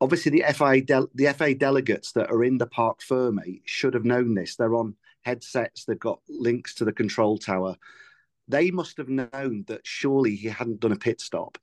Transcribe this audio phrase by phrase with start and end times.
[0.00, 4.04] obviously the FIA del- the FIA delegates that are in the Parc Ferme should have
[4.04, 4.56] known this.
[4.56, 5.84] They're on headsets.
[5.84, 7.76] They've got links to the control tower.
[8.46, 11.58] They must have known that surely he hadn't done a pit stop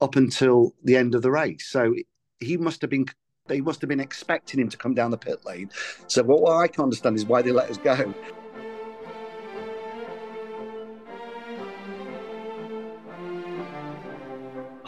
[0.00, 1.66] up until the end of the race.
[1.66, 1.94] So
[2.38, 3.06] he must have been.
[3.46, 5.70] They must have been expecting him to come down the pit lane.
[6.06, 8.14] So what I can understand is why they let us go.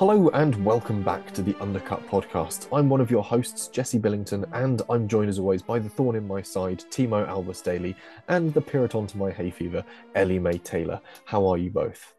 [0.04, 2.66] Hello and welcome back to the Undercut podcast.
[2.76, 6.16] I'm one of your hosts, Jesse Billington, and I'm joined as always by the thorn
[6.16, 7.94] in my side, Thiemo Albers Daly,
[8.26, 9.84] and the Piriton to my hay fever,
[10.16, 11.00] Ellie May Taylor.
[11.24, 12.14] How are you both?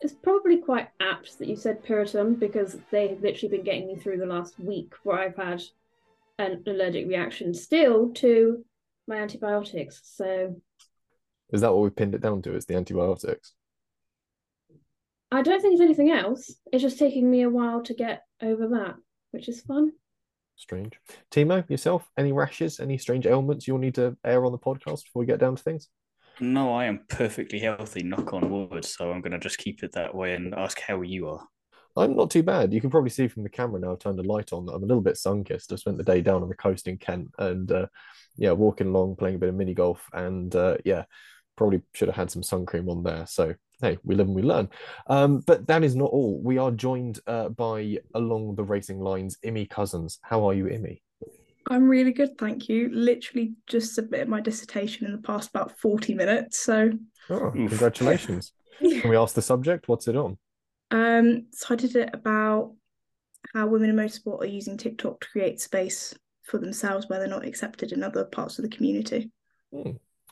[0.00, 4.18] It's probably quite apt that you said Piriton because they've literally been getting me through
[4.18, 5.62] the last week where I've had
[6.40, 8.64] an allergic reaction still to
[9.06, 10.00] my antibiotics.
[10.02, 10.56] So
[11.52, 12.56] Is that what we pinned it down to?
[12.56, 13.52] Is the antibiotics?
[15.32, 16.52] I don't think it's anything else.
[16.72, 18.96] It's just taking me a while to get over that,
[19.30, 19.92] which is fun.
[20.56, 20.98] Strange.
[21.30, 25.20] Thiemo, yourself, any rashes, any strange ailments you'll need to air on the podcast before
[25.20, 25.88] we get down to things?
[26.40, 28.84] No, I am perfectly healthy, knock on wood.
[28.84, 31.46] So I'm going to just keep it that way and ask how you are.
[31.96, 32.72] I'm not too bad.
[32.72, 33.92] You can probably see from the camera now.
[33.92, 34.68] I've turned a light on.
[34.68, 35.72] I'm a little bit sun-kissed.
[35.72, 37.86] I spent the day down on the coast in Kent, and uh,
[38.36, 41.04] yeah, walking along, playing a bit of mini golf, and uh, yeah,
[41.60, 43.26] probably should have had some sun cream on there.
[43.26, 44.70] So hey, we live and we learn.
[45.08, 46.40] Um, but that is not all.
[46.42, 50.18] We are joined uh, by along the racing lines, Immy Cousins.
[50.22, 51.02] How are you, Immy?
[51.68, 52.88] I'm really good, thank you.
[52.90, 56.60] Literally just submitted my dissertation in the past about 40 minutes.
[56.60, 56.92] So,
[57.28, 58.52] oh, congratulations.
[58.80, 59.86] Can we ask the subject?
[59.86, 60.38] What's it on?
[60.90, 62.72] Um, so I did it about
[63.54, 66.14] how women in motorsport are using TikTok to create space
[66.44, 69.30] for themselves where they're not accepted in other parts of the community.
[69.70, 69.90] Hmm,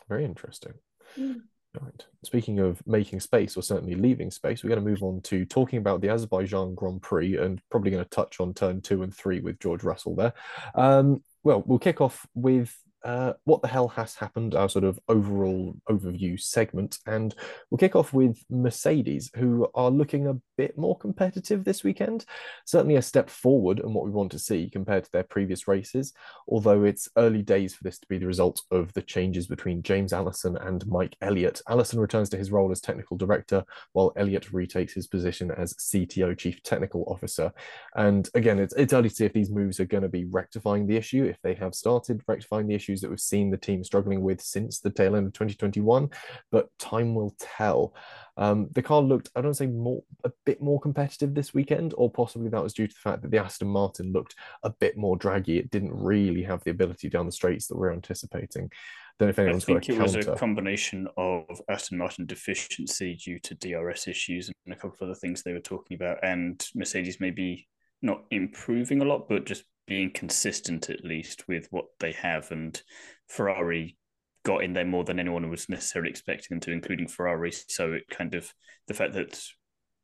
[0.08, 0.72] very interesting.
[1.19, 2.06] Right.
[2.24, 5.78] Speaking of making space, or certainly leaving space, we're going to move on to talking
[5.78, 9.41] about the Azerbaijan Grand Prix and probably going to touch on turn two and three
[9.41, 10.33] with George Russell there.
[10.75, 12.75] Um, well, we'll kick off with
[13.08, 16.98] uh, what the hell has happened, our sort of overall overview segment.
[17.06, 17.34] And
[17.70, 22.26] we'll kick off with Mercedes, who are looking a bit more competitive this weekend.
[22.66, 26.12] Certainly a step forward in what we want to see compared to their previous races,
[26.48, 30.12] although it's early days for this to be the result of the changes between James
[30.12, 31.62] Allison and Mike Elliott.
[31.66, 33.64] Allison returns to his role as technical director,
[33.94, 37.50] while Elliott retakes his position as CTO, Chief Technical Officer.
[37.97, 40.86] And again, it's, it's early to see if these moves are going to be rectifying
[40.86, 44.22] the issue, if they have started rectifying the issues that we've seen the team struggling
[44.22, 46.10] with since the tail end of 2021,
[46.50, 47.94] but time will tell.
[48.36, 52.10] Um, the car looked, I don't say more, a bit more competitive this weekend, or
[52.10, 55.16] possibly that was due to the fact that the Aston Martin looked a bit more
[55.16, 55.59] draggy.
[55.59, 58.70] It didn't really have the ability down the straights that we're anticipating.
[59.19, 63.41] Don't know if anyone's I think it was a combination of Aston Martin deficiency due
[63.41, 67.19] to DRS issues and a couple of other things they were talking about, and Mercedes
[67.19, 67.66] maybe
[68.00, 72.50] not improving a lot, but just being consistent at least with what they have.
[72.50, 72.81] And
[73.28, 73.97] Ferrari
[74.44, 77.53] got in there more than anyone was necessarily expecting them to, including Ferrari.
[77.53, 78.53] So it kind of
[78.87, 79.41] the fact that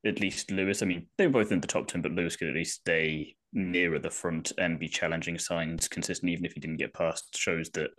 [0.05, 2.49] at least Lewis, I mean, they were both in the top 10, but Lewis could
[2.49, 6.77] at least stay nearer the front and be challenging signs consistently, even if he didn't
[6.77, 7.89] get past, shows that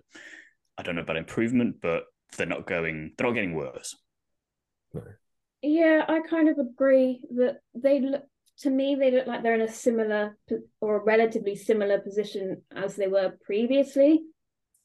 [0.79, 2.05] I don't know about improvement, but
[2.37, 3.97] they're not going, they're not getting worse.
[4.93, 5.03] No.
[5.63, 8.23] Yeah, I kind of agree that they look
[8.61, 10.37] to me they look like they're in a similar
[10.81, 14.23] or a relatively similar position as they were previously.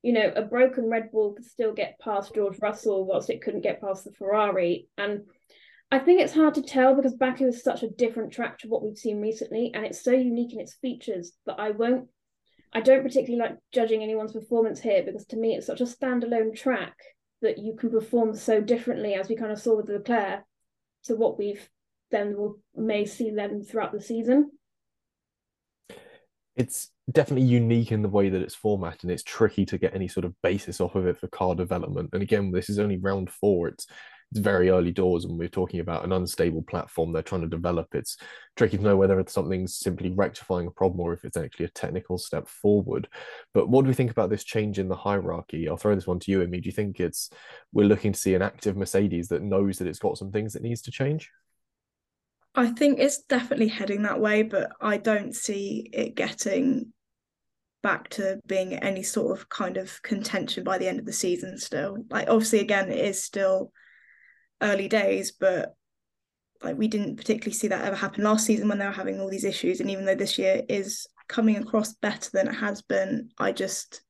[0.01, 3.61] You know, a broken Red Bull could still get past George Russell whilst it couldn't
[3.61, 4.87] get past the Ferrari.
[4.97, 5.21] And
[5.91, 8.81] I think it's hard to tell because Baku is such a different track to what
[8.81, 12.07] we've seen recently, and it's so unique in its features that I won't
[12.73, 16.55] I don't particularly like judging anyone's performance here because to me it's such a standalone
[16.55, 16.95] track
[17.41, 20.43] that you can perform so differently as we kind of saw with the Leclerc
[21.03, 21.67] to what we've
[22.11, 24.51] then we'll may see them throughout the season.
[26.55, 30.07] it's definitely unique in the way that it's formatted and it's tricky to get any
[30.07, 32.09] sort of basis off of it for car development.
[32.13, 33.67] And again this is only round four.
[33.67, 33.87] It's
[34.31, 37.11] it's very early doors and we're talking about an unstable platform.
[37.11, 37.93] They're trying to develop.
[37.93, 38.15] It's
[38.55, 41.71] tricky to know whether it's something's simply rectifying a problem or if it's actually a
[41.71, 43.09] technical step forward.
[43.53, 45.67] But what do we think about this change in the hierarchy?
[45.67, 46.61] I'll throw this one to you Immy.
[46.61, 47.29] Do you think it's
[47.73, 50.63] we're looking to see an active mercedes that knows that it's got some things that
[50.63, 51.29] needs to change
[52.53, 56.91] I think it's definitely heading that way, but I don't see it getting
[57.81, 61.57] back to being any sort of kind of contention by the end of the season
[61.57, 61.97] still.
[62.09, 63.71] Like obviously again it is still
[64.61, 65.73] early days, but
[66.61, 69.29] like we didn't particularly see that ever happen last season when they were having all
[69.29, 69.79] these issues.
[69.79, 74.01] And even though this year is coming across better than it has been, I just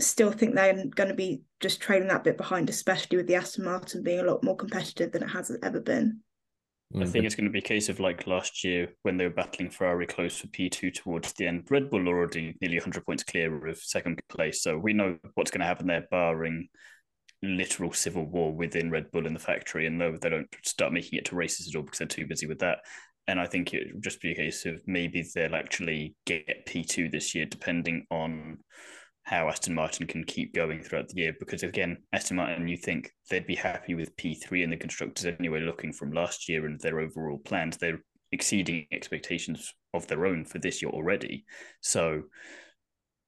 [0.00, 3.64] still think they're going to be just trailing that bit behind, especially with the Aston
[3.64, 6.20] Martin being a lot more competitive than it has ever been.
[6.94, 9.24] I mm, think it's going to be a case of like last year when they
[9.24, 11.66] were battling Ferrari close for P2 towards the end.
[11.70, 14.62] Red Bull already nearly 100 points clear of second place.
[14.62, 16.68] So we know what's going to happen there, barring
[17.42, 19.86] literal civil war within Red Bull in the factory.
[19.86, 22.46] And though they don't start making it to races at all because they're too busy
[22.46, 22.78] with that.
[23.26, 27.12] And I think it would just be a case of maybe they'll actually get P2
[27.12, 28.58] this year, depending on
[29.28, 31.36] how Aston Martin can keep going throughout the year.
[31.38, 35.60] Because again, Aston Martin, you think they'd be happy with P3 and the constructors anyway,
[35.60, 37.76] looking from last year and their overall plans.
[37.76, 38.00] They're
[38.32, 41.44] exceeding expectations of their own for this year already.
[41.82, 42.22] So,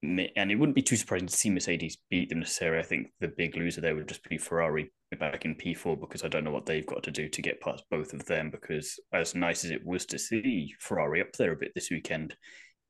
[0.03, 2.79] and it wouldn't be too surprising to see Mercedes beat them necessarily.
[2.79, 6.29] I think the big loser there would just be Ferrari back in P4 because I
[6.29, 8.51] don't know what they've got to do to get past both of them.
[8.51, 12.35] Because as nice as it was to see Ferrari up there a bit this weekend,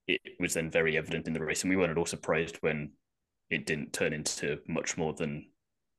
[0.07, 2.91] it was then very evident in the race, and we weren't at all surprised when
[3.51, 5.47] it didn't turn into much more than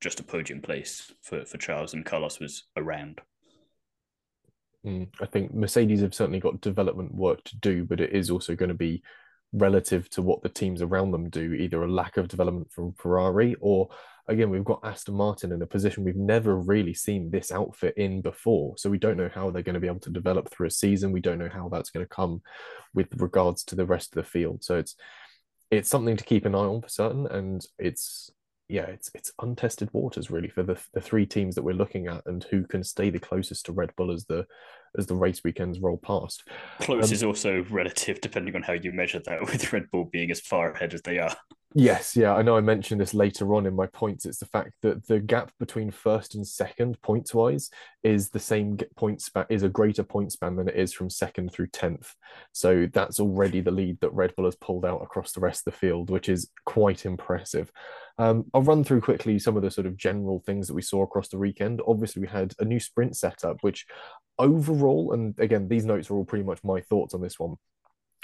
[0.00, 3.20] just a podium place for, for Charles and Carlos was around.
[4.84, 8.56] Mm, I think Mercedes have certainly got development work to do, but it is also
[8.56, 9.02] going to be
[9.52, 13.54] relative to what the teams around them do, either a lack of development from Ferrari
[13.60, 13.90] or
[14.28, 18.20] again, we've got Aston Martin in a position we've never really seen this outfit in
[18.20, 18.76] before.
[18.78, 21.12] So we don't know how they're going to be able to develop through a season.
[21.12, 22.42] We don't know how that's going to come
[22.94, 24.62] with regards to the rest of the field.
[24.62, 24.96] So it's
[25.72, 28.30] it's something to keep an eye on for certain, and it's
[28.68, 32.22] yeah, it's it's untested waters really for the the three teams that we're looking at
[32.26, 34.46] and who can stay the closest to Red Bull as the
[34.98, 36.46] as the race weekends roll past.
[36.80, 40.30] Close um, is also relative depending on how you measure that, with Red Bull being
[40.30, 41.34] as far ahead as they are.
[41.74, 44.26] Yes, yeah, I know I mentioned this later on in my points.
[44.26, 47.70] It's the fact that the gap between first and second points wise
[48.02, 51.50] is the same point span, is a greater point span than it is from second
[51.50, 52.14] through 10th.
[52.52, 55.72] So that's already the lead that Red Bull has pulled out across the rest of
[55.72, 57.72] the field, which is quite impressive.
[58.18, 61.02] Um, I'll run through quickly some of the sort of general things that we saw
[61.02, 61.80] across the weekend.
[61.86, 63.86] Obviously, we had a new sprint setup, which
[64.38, 67.56] overall, and again, these notes are all pretty much my thoughts on this one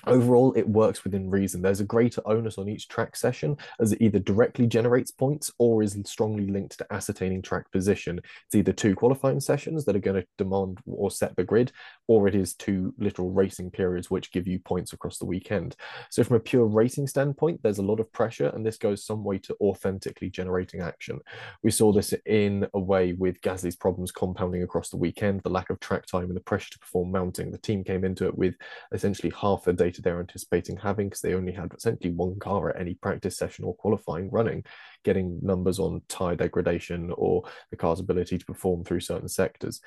[0.06, 1.61] overall it works within reason.
[1.61, 5.83] There's a greater onus on each track session as it either directly generates points or
[5.83, 8.21] is strongly linked to ascertaining track position.
[8.47, 11.73] It's either two qualifying sessions that are going to demand or set the grid
[12.06, 15.75] or it is two literal racing periods which give you points across the weekend.
[16.11, 19.25] So from a pure racing standpoint there's a lot of pressure and this goes some
[19.25, 21.19] way to authentically generating action.
[21.62, 25.71] We saw this in a way with gasly's problems compounding across the weekend the lack
[25.71, 27.50] of track time and the pressure to perform mounting.
[27.50, 28.55] The team came into it with
[28.93, 32.70] essentially half a day data they're anticipating having because they only had essentially one car
[32.70, 34.64] at any practice session or qualifying running,
[35.05, 39.81] getting numbers on tyre degradation or the car's ability to perform through certain sectors.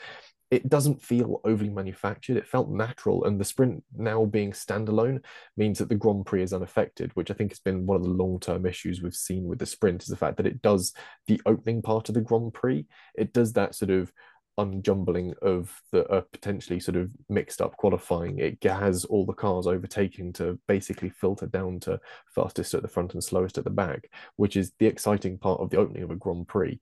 [0.50, 2.36] It doesn't feel overly manufactured.
[2.36, 3.24] It felt natural.
[3.24, 5.24] And the sprint now being standalone
[5.56, 8.10] means that the Grand Prix is unaffected, which I think has been one of the
[8.10, 10.94] long term issues we've seen with the sprint is the fact that it does
[11.28, 12.86] the opening part of the Grand Prix.
[13.16, 14.12] It does that sort of
[14.58, 18.40] unjumbling of the uh, potentially sort of mixed up qualifying.
[18.40, 22.00] It has all the cars overtaking to basically filter down to
[22.34, 25.70] fastest at the front and slowest at the back, which is the exciting part of
[25.70, 26.80] the opening of a Grand Prix.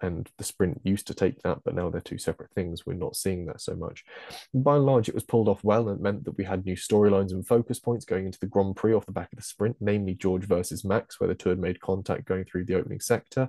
[0.00, 2.84] And the sprint used to take that, but now they're two separate things.
[2.84, 4.04] We're not seeing that so much.
[4.52, 6.74] by and large, it was pulled off well and it meant that we had new
[6.74, 9.76] storylines and focus points going into the Grand Prix off the back of the sprint,
[9.80, 13.48] namely George versus Max, where the two had made contact going through the opening sector.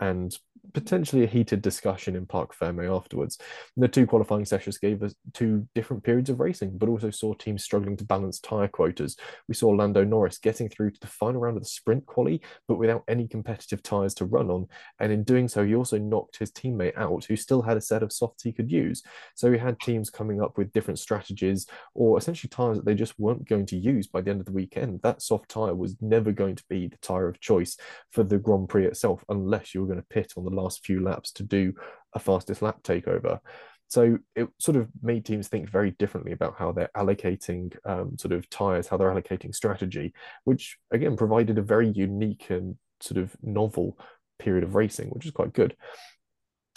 [0.00, 0.36] And
[0.72, 3.38] potentially a heated discussion in Parc Ferme afterwards.
[3.76, 7.64] The two qualifying sessions gave us two different periods of racing, but also saw teams
[7.64, 9.16] struggling to balance tyre quotas.
[9.48, 12.78] We saw Lando Norris getting through to the final round of the sprint quali, but
[12.78, 14.66] without any competitive tyres to run on.
[14.98, 18.02] And in doing so, he also knocked his teammate out, who still had a set
[18.02, 19.02] of softs he could use.
[19.34, 23.18] So he had teams coming up with different strategies or essentially tyres that they just
[23.18, 25.00] weren't going to use by the end of the weekend.
[25.02, 27.76] That soft tyre was never going to be the tyre of choice
[28.10, 31.02] for the Grand Prix itself, unless you were going to pit on the last few
[31.02, 31.72] laps to do
[32.14, 33.40] a fastest lap takeover.
[33.88, 38.32] So it sort of made teams think very differently about how they're allocating um, sort
[38.32, 43.34] of tires, how they're allocating strategy, which again provided a very unique and sort of
[43.42, 43.98] novel
[44.38, 45.74] period of racing, which is quite good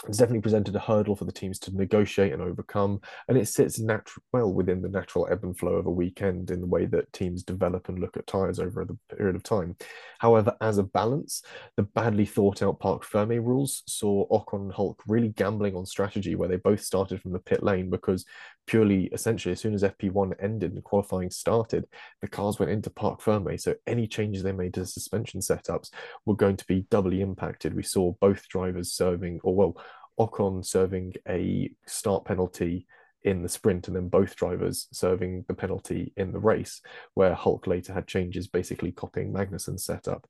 [0.08, 3.82] it's definitely presented a hurdle for the teams to negotiate and overcome, and it sits
[3.82, 7.12] natu- well within the natural ebb and flow of a weekend in the way that
[7.14, 9.76] teams develop and look at tyres over the period of time.
[10.20, 11.42] However, as a balance,
[11.78, 16.36] the badly thought out Parc Ferme rules saw Ocon and Hulk really gambling on strategy,
[16.36, 18.26] where they both started from the pit lane because
[18.66, 21.86] purely essentially as soon as FP1 ended and qualifying started,
[22.22, 23.58] the cars went into Parc Ferme.
[23.60, 25.90] So any changes they made to the suspension setups
[26.26, 27.76] were going to be doubly impacted.
[27.76, 29.84] We saw both drivers serving, or well,
[30.20, 32.86] Ocon serving a start penalty
[33.24, 36.82] in the sprint and then both drivers serving the penalty in the race,
[37.14, 40.28] where Hulk later had changes basically copying Magnussen's setup.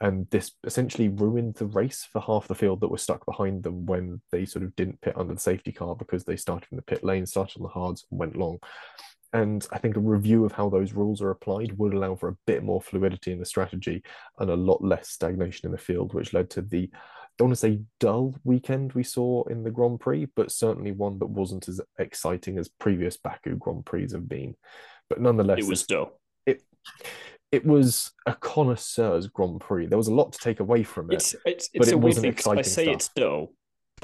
[0.00, 3.86] And this essentially ruined the race for half the field that was stuck behind them
[3.86, 6.82] when they sort of didn't pit under the safety car because they started in the
[6.82, 8.58] pit lane, started on the hards, and went long.
[9.32, 12.36] And I think a review of how those rules are applied would allow for a
[12.46, 14.02] bit more fluidity in the strategy
[14.38, 16.88] and a lot less stagnation in the field, which led to the
[17.38, 21.18] don't want to say dull weekend we saw in the Grand Prix, but certainly one
[21.18, 24.54] that wasn't as exciting as previous Baku Grand Prix have been.
[25.08, 26.20] But nonetheless, it was dull.
[26.46, 26.62] It
[27.50, 29.86] it was a connoisseur's Grand Prix.
[29.86, 31.16] There was a lot to take away from it.
[31.16, 32.36] It's it's, it's a weird thing.
[32.46, 32.94] I say stuff.
[32.94, 33.52] it's dull,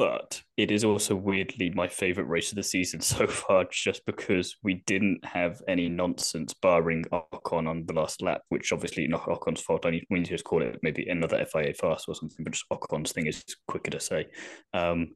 [0.00, 4.56] but it is also weirdly my favorite race of the season so far, just because
[4.62, 9.60] we didn't have any nonsense barring Ocon on the last lap, which obviously not Ocon's
[9.60, 9.84] fault.
[9.84, 12.54] I need, we need to just call it maybe another FIA fast or something, but
[12.54, 14.28] just Ocon's thing is quicker to say.
[14.72, 15.08] Um,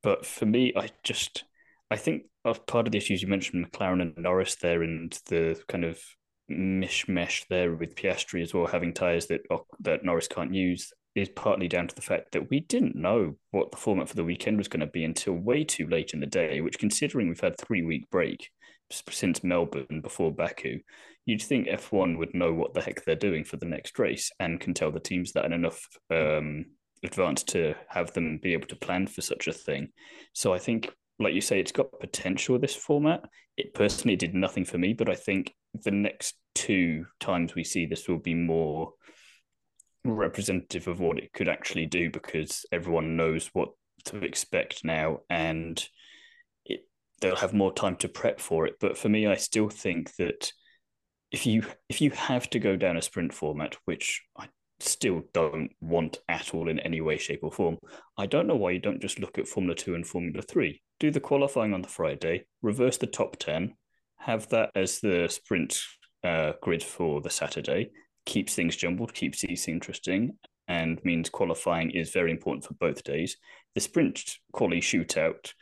[0.00, 1.42] but for me, I just
[1.90, 5.82] I think part of the issues you mentioned McLaren and Norris there, and the kind
[5.82, 5.98] of
[6.48, 9.40] mishmash there with Piastri as well, having tires that
[9.80, 13.70] that Norris can't use is partly down to the fact that we didn't know what
[13.70, 16.26] the format for the weekend was going to be until way too late in the
[16.26, 18.50] day, which considering we've had three week break
[18.90, 20.80] since Melbourne before Baku,
[21.26, 24.60] you'd think F1 would know what the heck they're doing for the next race and
[24.60, 26.66] can tell the teams that in enough um,
[27.02, 29.88] advance to have them be able to plan for such a thing.
[30.32, 33.24] So I think, like you say, it's got potential, this format.
[33.56, 37.86] It personally did nothing for me, but I think the next two times we see
[37.86, 38.92] this will be more
[40.04, 43.70] representative of what it could actually do because everyone knows what
[44.04, 45.86] to expect now and
[46.66, 46.80] it,
[47.20, 48.74] they'll have more time to prep for it.
[48.80, 50.52] But for me i still think that
[51.34, 55.70] if you if you have to go down a sprint format which i still don't
[55.80, 57.76] want at all in any way shape or form
[58.16, 61.10] i don't know why you don't just look at formula 2 and formula 3 do
[61.10, 63.74] the qualifying on the friday reverse the top 10
[64.18, 65.80] have that as the sprint
[66.22, 67.90] uh, grid for the saturday
[68.26, 70.38] keeps things jumbled, keeps these interesting,
[70.68, 73.36] and means qualifying is very important for both days.
[73.74, 75.52] The sprint quali shootout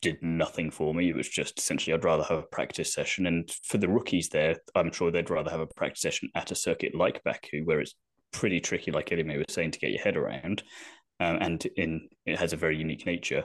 [0.00, 1.08] did nothing for me.
[1.08, 3.26] It was just essentially I'd rather have a practice session.
[3.26, 6.54] And for the rookies there, I'm sure they'd rather have a practice session at a
[6.54, 7.94] circuit like Baku, where it's
[8.32, 10.62] pretty tricky, like Ellie May was saying, to get your head around.
[11.20, 13.44] Um, and in it has a very unique nature.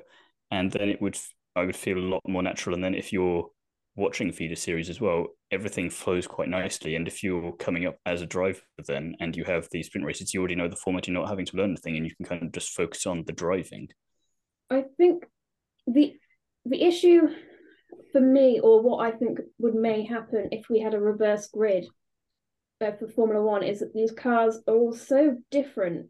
[0.51, 1.17] And then it would
[1.55, 2.75] I would feel a lot more natural.
[2.75, 3.49] And then if you're
[3.95, 6.95] watching feeder series as well, everything flows quite nicely.
[6.95, 10.33] And if you're coming up as a driver then and you have these sprint races,
[10.33, 12.43] you already know the format, you're not having to learn anything and you can kind
[12.43, 13.87] of just focus on the driving.
[14.69, 15.25] I think
[15.85, 16.15] the
[16.65, 17.27] the issue
[18.11, 21.85] for me, or what I think would may happen if we had a reverse grid
[22.81, 26.07] uh, for Formula One, is that these cars are all so different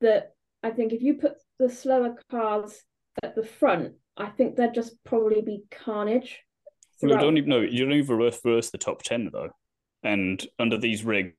[0.00, 2.82] that I think if you put the slower cars
[3.22, 6.40] at the front, I think there'd just probably be carnage
[7.02, 7.60] you don't even know.
[7.60, 9.50] You don't even reverse the top ten though,
[10.02, 11.34] and under these rigs,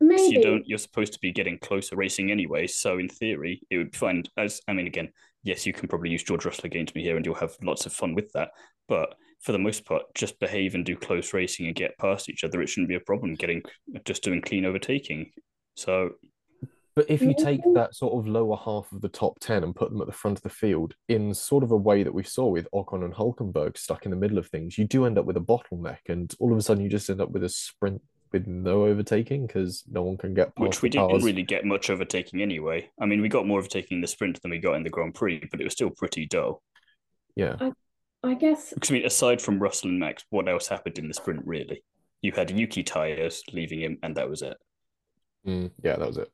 [0.00, 0.22] Maybe.
[0.22, 0.66] you don't.
[0.66, 2.66] You're supposed to be getting closer racing anyway.
[2.66, 4.24] So in theory, it would be fine.
[4.36, 5.10] As I mean, again,
[5.42, 7.92] yes, you can probably use George Russell against me here, and you'll have lots of
[7.92, 8.50] fun with that.
[8.88, 12.44] But for the most part, just behave and do close racing and get past each
[12.44, 12.60] other.
[12.62, 13.62] It shouldn't be a problem getting
[14.04, 15.30] just doing clean overtaking.
[15.74, 16.10] So
[16.98, 19.92] but if you take that sort of lower half of the top 10 and put
[19.92, 22.48] them at the front of the field in sort of a way that we saw
[22.48, 25.36] with Ocon and Hulkenberg stuck in the middle of things, you do end up with
[25.36, 25.98] a bottleneck.
[26.08, 28.02] And all of a sudden, you just end up with a sprint
[28.32, 31.22] with no overtaking because no one can get past Which we didn't cars.
[31.22, 32.90] really get much overtaking anyway.
[33.00, 35.14] I mean, we got more overtaking in the sprint than we got in the Grand
[35.14, 36.64] Prix, but it was still pretty dull.
[37.36, 37.54] Yeah.
[37.60, 37.72] I,
[38.24, 38.74] I guess.
[38.74, 41.84] Because, I mean, aside from Russell and Max, what else happened in the sprint, really?
[42.22, 44.56] You had Yuki tyres leaving him, and that was it.
[45.46, 46.28] Mm, yeah, that was it.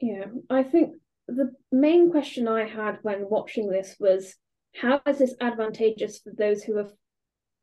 [0.00, 0.96] Yeah, I think
[1.28, 4.34] the main question I had when watching this was
[4.74, 6.90] how is this advantageous for those who are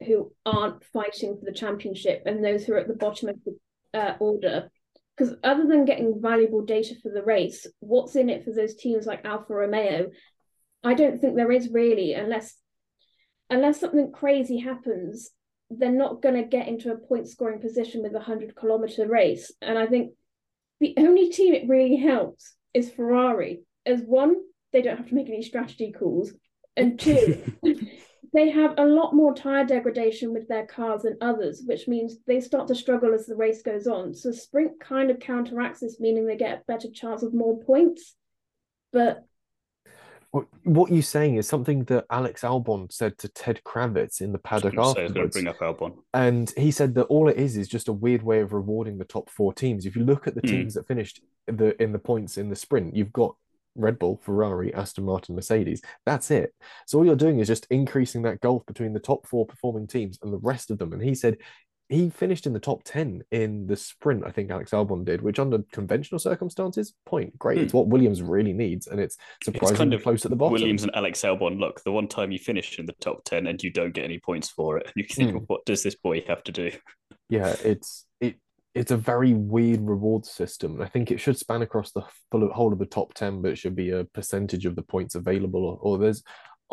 [0.06, 4.00] who aren't fighting for the championship and those who are at the bottom of the
[4.00, 4.70] uh, order?
[5.16, 9.06] Because other than getting valuable data for the race, what's in it for those teams
[9.06, 10.10] like Alfa Romeo?
[10.84, 12.56] I don't think there is really, unless
[13.50, 15.30] unless something crazy happens,
[15.70, 19.52] they're not going to get into a point scoring position with a hundred kilometer race.
[19.62, 20.13] And I think
[20.84, 23.62] the only team it really helps is Ferrari.
[23.86, 24.36] As one,
[24.74, 26.34] they don't have to make any strategy calls,
[26.75, 27.42] and two,
[28.34, 32.42] they have a lot more tire degradation with their cars than others, which means they
[32.42, 34.13] start to struggle as the race goes on.
[34.13, 38.16] So sprint kind of counteracts this, meaning they get a better chance of more points.
[38.92, 39.24] But
[40.63, 44.75] what you're saying is something that Alex Albon said to Ted Kravitz in the paddock
[44.78, 45.36] afterwards.
[45.36, 45.96] bring up Albon.
[46.13, 49.06] And he said that all it is is just a weird way of rewarding the
[49.06, 49.86] top four teams.
[49.86, 50.50] If you look at the mm.
[50.50, 53.36] teams that finished the in the points in the sprint, you've got
[53.75, 55.84] Red Bull, Ferrari, Aston Martin, Mercedes.
[56.06, 56.54] That's it.
[56.88, 60.18] So all you're doing is just increasing that gulf between the top four performing teams
[60.24, 60.94] and the rest of them.
[60.94, 61.38] And he said
[61.90, 65.40] he finished in the top 10 in the sprint, I think Alex Albon did, which
[65.40, 67.58] under conventional circumstances, point, great.
[67.58, 67.63] Hmm.
[67.66, 68.88] It's what Williams really needs.
[68.88, 70.54] And it's surprisingly it's kind of close at the bottom.
[70.54, 73.62] Williams and Alex Albon, look, the one time you finish in the top 10 and
[73.62, 75.44] you don't get any points for it, you think, mm.
[75.48, 76.72] what does this boy have to do?
[77.30, 78.36] Yeah, it's it
[78.75, 80.82] it's a very weird reward system.
[80.82, 83.75] I think it should span across the whole of the top 10, but it should
[83.75, 86.24] be a percentage of the points available, or, or there's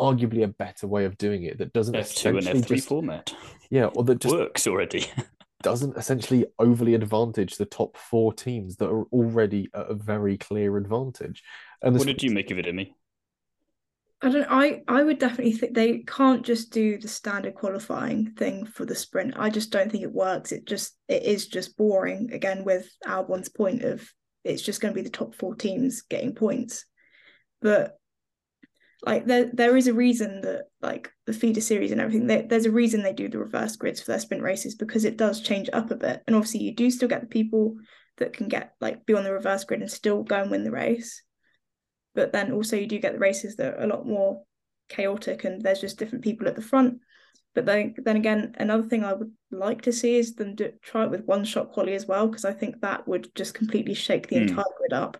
[0.01, 3.33] arguably a better way of doing it that doesn't F2 and F3 just, format.
[3.69, 5.05] Yeah, or that just works already.
[5.61, 10.75] doesn't essentially overly advantage the top four teams that are already at a very clear
[10.77, 11.43] advantage.
[11.81, 12.93] And what did you make of it, Immy?
[14.23, 14.47] I don't.
[14.49, 18.93] I I would definitely think they can't just do the standard qualifying thing for the
[18.93, 19.33] sprint.
[19.35, 20.51] I just don't think it works.
[20.51, 22.31] It just it is just boring.
[22.31, 24.07] Again, with Albon's point of
[24.43, 26.85] it's just going to be the top four teams getting points,
[27.61, 27.97] but
[29.03, 32.67] like there there is a reason that like the feeder series and everything there, there's
[32.67, 35.69] a reason they do the reverse grids for their sprint races because it does change
[35.73, 36.21] up a bit.
[36.27, 37.75] And obviously you do still get the people
[38.17, 40.71] that can get like be on the reverse grid and still go and win the
[40.71, 41.23] race.
[42.13, 44.43] But then also you do get the races that are a lot more
[44.89, 46.99] chaotic and there's just different people at the front.
[47.55, 51.03] But then then again another thing i would like to see is them do, try
[51.03, 54.29] it with one shot quality as well because i think that would just completely shake
[54.29, 54.47] the mm.
[54.47, 55.17] entire grid up.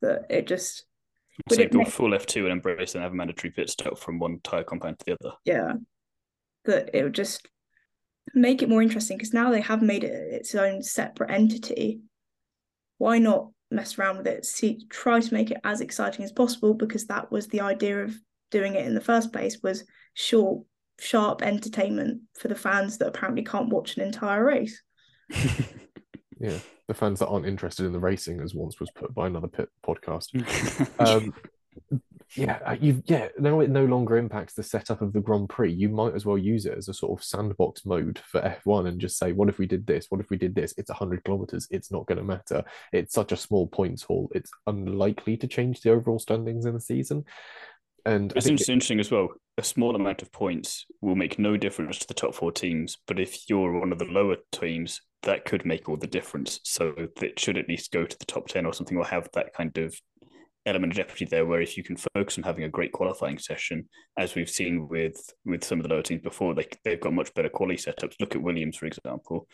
[0.00, 0.85] That it just
[1.48, 1.88] so go make...
[1.88, 5.04] full F2 and embrace and have a mandatory pit stop from one tyre compound to
[5.06, 5.36] the other.
[5.44, 5.74] Yeah.
[6.64, 7.48] That it would just
[8.34, 12.00] make it more interesting because now they have made it its own separate entity.
[12.98, 14.44] Why not mess around with it?
[14.46, 18.14] See, try to make it as exciting as possible because that was the idea of
[18.50, 20.64] doing it in the first place was short,
[20.98, 24.82] sharp entertainment for the fans that apparently can't watch an entire race.
[26.40, 29.48] yeah the fans that aren't interested in the racing, as once was put by another
[29.48, 30.30] pit podcast.
[31.00, 31.32] um,
[32.34, 33.28] yeah, uh, you yeah.
[33.38, 35.72] Now it no longer impacts the setup of the Grand Prix.
[35.72, 39.00] You might as well use it as a sort of sandbox mode for F1 and
[39.00, 40.06] just say, what if we did this?
[40.08, 40.74] What if we did this?
[40.76, 41.68] It's hundred kilometers.
[41.70, 42.64] It's not going to matter.
[42.92, 44.30] It's such a small points haul.
[44.34, 47.24] It's unlikely to change the overall standings in the season.
[48.04, 49.30] And it's interesting as well.
[49.58, 53.18] A small amount of points will make no difference to the top four teams, but
[53.18, 56.60] if you're one of the lower teams, that could make all the difference.
[56.64, 59.52] So it should at least go to the top 10 or something, or have that
[59.52, 60.00] kind of
[60.64, 63.88] element of jeopardy there where if you can focus on having a great qualifying session,
[64.16, 67.32] as we've seen with with some of the lower teams before, they, they've got much
[67.34, 68.14] better quality setups.
[68.18, 69.48] Look at Williams, for example.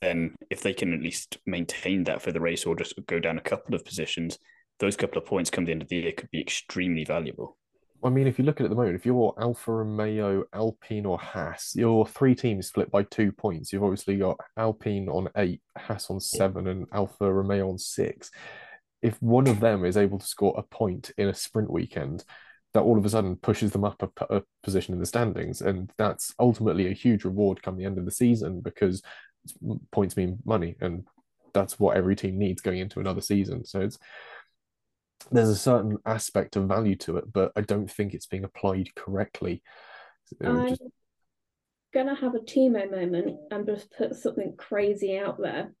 [0.00, 3.38] Then if they can at least maintain that for the race or just go down
[3.38, 4.38] a couple of positions,
[4.78, 7.56] those couple of points come the end of the year could be extremely valuable.
[8.02, 11.04] I mean, if you look at it at the moment, if you're Alfa Romeo, Alpine,
[11.06, 13.72] or Haas, you're three teams split by two points.
[13.72, 18.30] You've obviously got Alpine on eight, Haas on seven, and Alfa Romeo on six.
[19.02, 22.24] If one of them is able to score a point in a sprint weekend,
[22.72, 25.90] that all of a sudden pushes them up a, a position in the standings, and
[25.98, 29.02] that's ultimately a huge reward come the end of the season because
[29.90, 31.04] points mean money, and
[31.52, 33.64] that's what every team needs going into another season.
[33.64, 33.98] So it's
[35.30, 38.94] there's a certain aspect of value to it, but I don't think it's being applied
[38.94, 39.62] correctly.
[40.42, 40.82] I'm just...
[41.92, 45.72] gonna have a Thiemo moment and just put something crazy out there.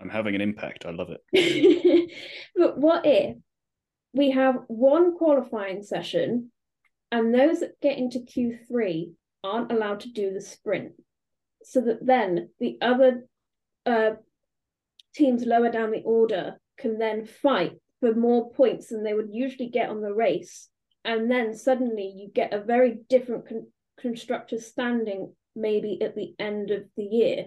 [0.00, 0.84] I'm having an impact.
[0.84, 2.10] I love it.
[2.56, 3.36] but what if
[4.12, 6.50] we have one qualifying session
[7.12, 9.12] and those that get into Q3
[9.44, 10.92] aren't allowed to do the sprint?
[11.64, 13.26] So that then the other
[13.86, 14.12] uh,
[15.14, 19.68] teams lower down the order can then fight for more points than they would usually
[19.68, 20.68] get on the race.
[21.04, 26.72] And then suddenly you get a very different con- constructor standing maybe at the end
[26.72, 27.46] of the year.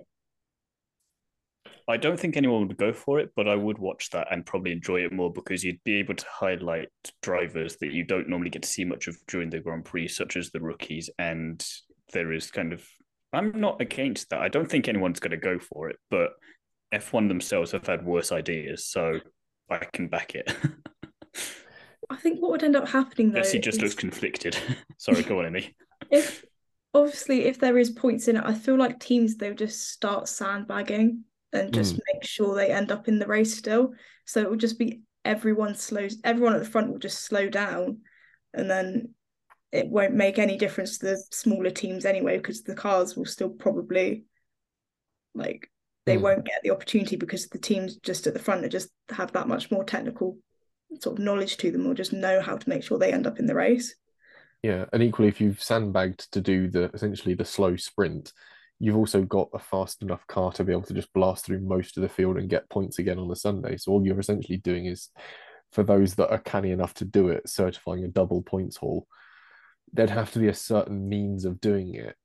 [1.89, 4.71] I don't think anyone would go for it, but I would watch that and probably
[4.71, 6.87] enjoy it more because you'd be able to highlight
[7.21, 10.37] drivers that you don't normally get to see much of during the Grand Prix, such
[10.37, 11.09] as the rookies.
[11.19, 11.63] And
[12.13, 12.87] there is kind of,
[13.33, 14.41] I'm not against that.
[14.41, 16.29] I don't think anyone's going to go for it, but
[16.93, 18.87] F1 themselves have had worse ideas.
[18.87, 19.19] So
[19.69, 20.55] I can back it.
[22.09, 23.39] I think what would end up happening though.
[23.39, 23.81] Jesse just is...
[23.81, 24.57] looks conflicted.
[24.97, 25.73] Sorry, go on, Immy.
[26.11, 26.45] If
[26.93, 31.23] obviously if there is points in it, I feel like teams they'll just start sandbagging
[31.51, 31.99] and just mm.
[32.13, 33.93] make sure they end up in the race still.
[34.25, 37.97] So it will just be everyone slows everyone at the front will just slow down
[38.53, 39.09] and then
[39.71, 43.49] it won't make any difference to the smaller teams anyway because the cars will still
[43.49, 44.23] probably
[45.33, 45.69] like
[46.05, 46.21] they mm.
[46.21, 49.47] won't get the opportunity because the teams just at the front are just have that
[49.47, 50.37] much more technical
[51.01, 53.39] sort of knowledge to them or just know how to make sure they end up
[53.39, 53.95] in the race.
[54.63, 58.33] Yeah, and equally, if you've sandbagged to do the essentially the slow sprint,
[58.79, 61.97] you've also got a fast enough car to be able to just blast through most
[61.97, 63.77] of the field and get points again on the Sunday.
[63.77, 65.09] So all you're essentially doing is
[65.71, 69.07] for those that are canny enough to do it, certifying a double points haul,
[69.93, 72.15] there'd have to be a certain means of doing it,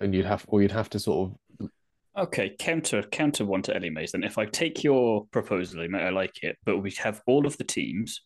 [0.00, 1.70] and you'd have, or you'd have to sort of.
[2.18, 4.10] Okay, counter counter one to Ellie Mays.
[4.10, 7.64] Then, if I take your proposal, I like it, but we have all of the
[7.64, 8.22] teams,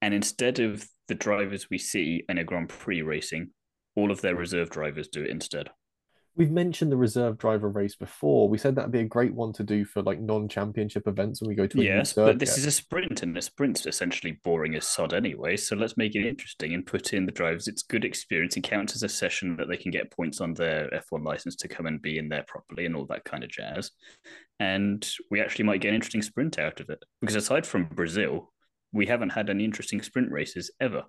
[0.00, 3.50] and instead of the drivers we see in a Grand Prix racing,
[3.96, 5.68] all of their reserve drivers do it instead.
[6.36, 8.48] We've mentioned the reserve driver race before.
[8.48, 11.54] We said that'd be a great one to do for like non-championship events when we
[11.54, 14.88] go to a yes, but this is a sprint, and the sprint's essentially boring as
[14.88, 15.56] sod anyway.
[15.56, 17.68] So let's make it interesting and put in the drivers.
[17.68, 18.56] It's good experience.
[18.56, 21.68] It counts as a session that they can get points on their F1 license to
[21.68, 23.92] come and be in there properly and all that kind of jazz.
[24.58, 28.52] And we actually might get an interesting sprint out of it because aside from Brazil,
[28.92, 31.04] we haven't had any interesting sprint races ever.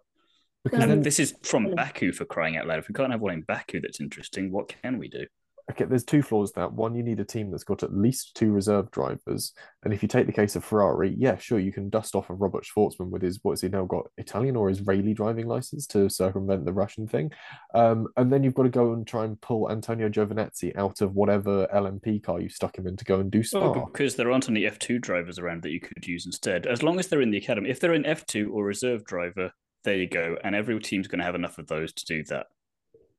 [0.65, 2.79] Because and then, this is from Baku for crying out loud.
[2.79, 5.27] If we can't have one in Baku that's interesting, what can we do?
[5.71, 6.73] Okay, there's two flaws that.
[6.73, 9.53] One, you need a team that's got at least two reserve drivers.
[9.83, 12.41] And if you take the case of Ferrari, yeah, sure, you can dust off of
[12.41, 16.65] Robert Shwartzman with his, what's he now got, Italian or Israeli driving license to circumvent
[16.65, 17.31] the Russian thing.
[17.75, 21.13] Um, and then you've got to go and try and pull Antonio Giovinazzi out of
[21.13, 23.71] whatever LMP car you stuck him in to go and do Spa.
[23.71, 26.65] Well, because there aren't any F2 drivers around that you could use instead.
[26.65, 29.51] As long as they're in the academy, if they're an F2 or reserve driver,
[29.85, 30.37] there you go.
[30.43, 32.47] And every team's going to have enough of those to do that.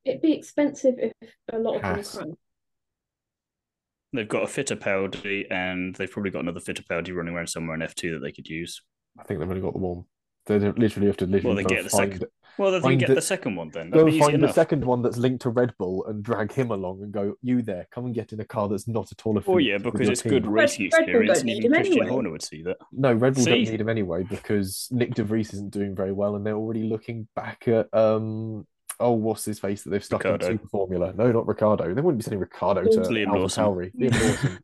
[0.05, 1.13] It'd be expensive if
[1.53, 2.37] a lot of them can.
[4.13, 7.75] They've got a fitter Fittipaldi, and they've probably got another fitter Fittipaldi running around somewhere
[7.75, 8.83] in F2 that they could use.
[9.19, 10.05] I think they've only got the one.
[10.47, 12.29] They literally have to literally well, they get the find, second.
[12.57, 13.91] Well, they can get the, the, second one then.
[13.91, 17.03] That'd go find the second one that's linked to Red Bull and drag him along
[17.03, 17.89] and go, "You there?
[17.91, 20.23] Come and get in a car that's not at all a." Oh yeah, because it's
[20.23, 20.31] team.
[20.31, 22.09] good racing Red, experience, Red and even Christian anyway.
[22.09, 22.77] Horner would see that.
[22.93, 23.51] No, Red Bull see?
[23.51, 26.85] don't need him anyway because Nyck de Vries isn't doing very well, and they're already
[26.85, 28.67] looking back at um.
[28.99, 30.47] Oh, what's his face that they've stuck Ricciardo.
[30.47, 31.13] in Super Formula?
[31.15, 31.93] No, not Ricciardo.
[31.93, 33.65] They wouldn't be sending Ricciardo to Liam Lawson.
[33.65, 34.59] Liam Lawson.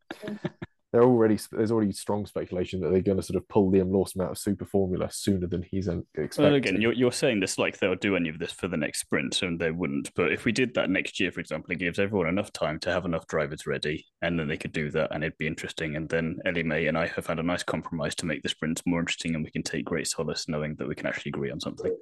[0.92, 4.20] they're already there's already strong speculation that they're going to sort of pull Liam Lawson
[4.20, 6.44] out of Super Formula sooner than he's expecting.
[6.44, 9.00] Well, again, you're, you're saying this like they'll do any of this for the next
[9.00, 10.14] sprint, and they wouldn't.
[10.14, 12.92] But if we did that next year, for example, it gives everyone enough time to
[12.92, 15.96] have enough drivers ready, and then they could do that, and it'd be interesting.
[15.96, 18.82] And then Ellie May and I have had a nice compromise to make the sprints
[18.84, 21.60] more interesting, and we can take great solace knowing that we can actually agree on
[21.60, 21.96] something.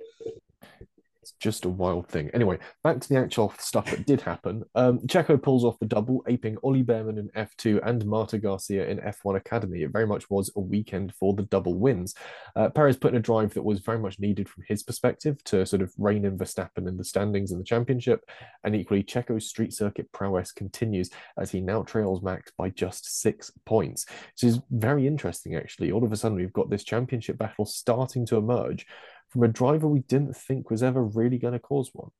[1.30, 2.30] It's just a wild thing.
[2.34, 4.64] Anyway, back to the actual stuff that did happen.
[4.74, 8.98] Um, Checo pulls off the double, aping Ollie Bearman in F2 and Marta Garcia in
[8.98, 9.82] F1 Academy.
[9.82, 12.14] It very much was a weekend for the double wins.
[12.56, 15.64] Uh, Perez put in a drive that was very much needed from his perspective to
[15.64, 18.20] sort of rein in Verstappen in the standings in the championship.
[18.64, 23.52] And equally, Checo's street circuit prowess continues as he now trails Max by just six
[23.66, 24.06] points.
[24.08, 25.92] Which is very interesting, actually.
[25.92, 28.86] All of a sudden, we've got this championship battle starting to emerge
[29.30, 32.10] from a driver we didn't think was ever really going to cause one.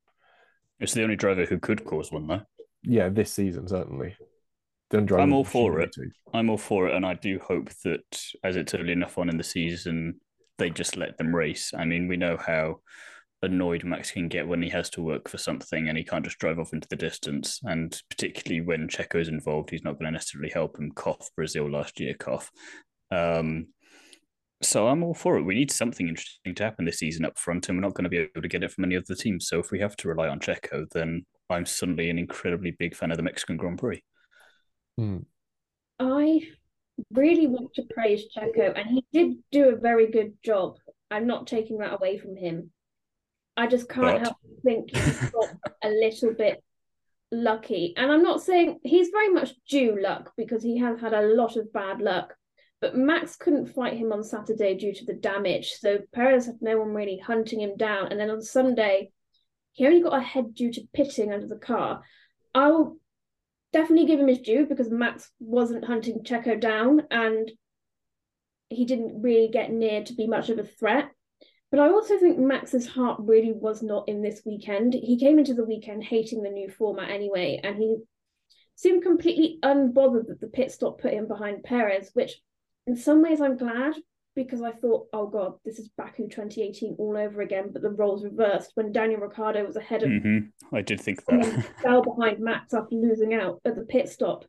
[0.79, 2.41] It's the only driver who could cause one, though.
[2.83, 4.15] Yeah, this season certainly.
[4.93, 5.95] I'm all for it.
[6.33, 9.37] I'm all for it, and I do hope that as it's early enough on in
[9.37, 10.19] the season,
[10.57, 11.71] they just let them race.
[11.77, 12.79] I mean, we know how
[13.41, 16.37] annoyed Max can get when he has to work for something and he can't just
[16.37, 17.59] drive off into the distance.
[17.63, 20.91] And particularly when Checo's involved, he's not going to necessarily help him.
[20.91, 22.51] Cough Brazil last year, cough.
[23.09, 23.67] Um,
[24.61, 25.43] so I'm all for it.
[25.43, 28.09] We need something interesting to happen this season up front, and we're not going to
[28.09, 29.47] be able to get it from any other teams.
[29.47, 33.11] So if we have to rely on Checo, then I'm suddenly an incredibly big fan
[33.11, 34.03] of the Mexican Grand Prix.
[34.97, 35.19] Hmm.
[35.99, 36.41] I
[37.13, 40.77] really want to praise Checo, and he did do a very good job.
[41.09, 42.71] I'm not taking that away from him.
[43.57, 44.21] I just can't but...
[44.21, 45.49] help think he's got
[45.83, 46.63] a little bit
[47.31, 47.93] lucky.
[47.97, 51.57] And I'm not saying he's very much due luck because he has had a lot
[51.57, 52.35] of bad luck
[52.81, 56.79] but Max couldn't fight him on Saturday due to the damage, so Perez had no
[56.79, 58.07] one really hunting him down.
[58.07, 59.11] And then on Sunday,
[59.71, 62.01] he only got ahead due to pitting under the car.
[62.55, 62.97] I'll
[63.71, 67.51] definitely give him his due because Max wasn't hunting Checo down and
[68.67, 71.11] he didn't really get near to be much of a threat.
[71.69, 74.93] But I also think Max's heart really was not in this weekend.
[74.93, 77.97] He came into the weekend hating the new format anyway, and he
[78.75, 82.41] seemed completely unbothered that the pit stop put him behind Perez, which
[82.87, 83.93] in some ways I'm glad
[84.35, 88.23] because I thought, oh god, this is Baku 2018 all over again, but the roles
[88.23, 90.09] reversed when Daniel Ricciardo was ahead of.
[90.09, 90.75] Mm-hmm.
[90.75, 94.45] I did think that fell behind Max after losing out at the pit stop,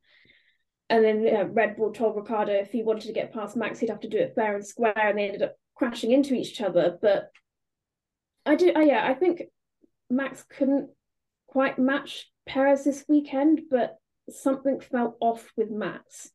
[0.89, 3.91] and then uh, Red Bull told Ricciardo if he wanted to get past Max, he'd
[3.91, 6.99] have to do it fair and square, and they ended up crashing into each other.
[7.03, 7.31] But
[8.47, 9.43] I do, uh, yeah, I think
[10.11, 10.91] Max couldn't
[11.49, 13.97] quite match Perez this weekend, but
[14.31, 16.31] something felt off with Max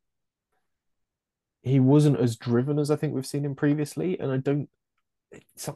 [1.67, 4.69] he wasn't as driven as I think we've seen him previously, and I don't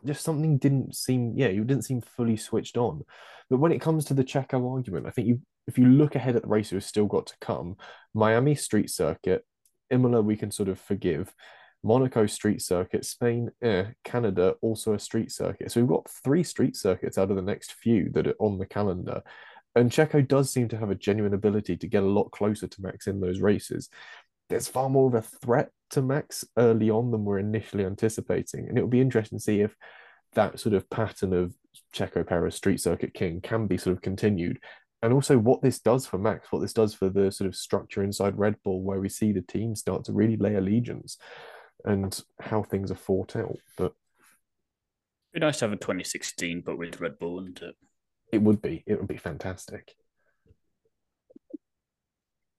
[0.06, 3.04] just something didn't seem yeah you didn't seem fully switched on
[3.50, 6.36] but when it comes to the checo argument i think you if you look ahead
[6.36, 7.76] at the race who's still got to come
[8.14, 9.46] miami street circuit
[9.90, 11.34] imola we can sort of forgive
[11.84, 15.72] Monaco street circuit, Spain, eh, Canada also a street circuit.
[15.72, 18.68] So we've got three street circuits out of the next few that are on the
[18.68, 19.24] calendar.
[19.76, 22.82] And Checo does seem to have a genuine ability to get a lot closer to
[22.82, 23.90] Max in those races.
[24.52, 28.68] There's far more of a threat to Max early on than we're initially anticipating.
[28.68, 29.76] And it'll be interesting to see if
[30.34, 31.54] that sort of pattern of
[31.96, 34.60] Checo Perez street circuit king can be sort of continued.
[35.02, 38.04] And also what this does for Max, what this does for the sort of structure
[38.04, 41.18] inside Red Bull, where we see the team start to really lay allegiance
[41.86, 43.58] and how things are fought out.
[43.78, 43.94] But
[45.32, 47.72] It'd be nice to have a 2016, but with Red Bull, and uh,
[48.34, 49.96] it would be, it would be fantastic.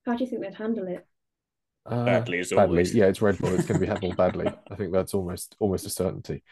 [0.07, 1.05] How do you think they'd handle it?
[1.85, 2.63] Uh, Badly as badly.
[2.63, 2.95] always.
[2.95, 3.53] Yeah, it's Red Bull.
[3.53, 4.47] It's going to be handled badly.
[4.71, 6.43] I think that's almost almost a certainty.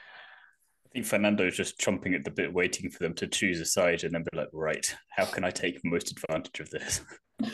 [0.85, 4.03] I think Fernando's just chomping at the bit, waiting for them to choose a side,
[4.03, 7.01] and then be like, right, how can I take most advantage of this?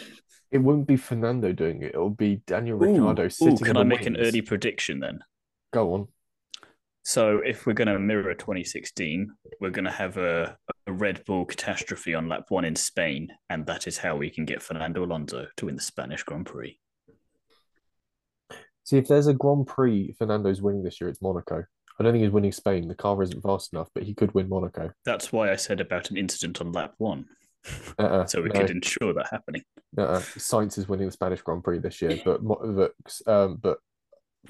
[0.49, 1.89] It won't be Fernando doing it.
[1.93, 3.57] It'll be Daniel Ricciardo ooh, sitting.
[3.57, 5.19] can in I make an early prediction then?
[5.73, 6.07] Go on.
[7.03, 11.45] So if we're going to mirror 2016, we're going to have a, a Red Bull
[11.45, 15.47] catastrophe on lap one in Spain, and that is how we can get Fernando Alonso
[15.57, 16.79] to win the Spanish Grand Prix.
[18.87, 21.61] See, if there's a Grand Prix Fernando's winning this year, it's Monaco.
[21.99, 22.87] I don't think he's winning Spain.
[22.87, 24.91] The car isn't fast enough, but he could win Monaco.
[25.03, 27.25] That's why I said about an incident on lap one,
[27.99, 29.63] Uh-uh, so we no, could ensure that happening.
[29.97, 30.21] uh-uh.
[30.21, 32.39] Sainz is winning the Spanish Grand Prix this year, but
[33.27, 33.79] um, but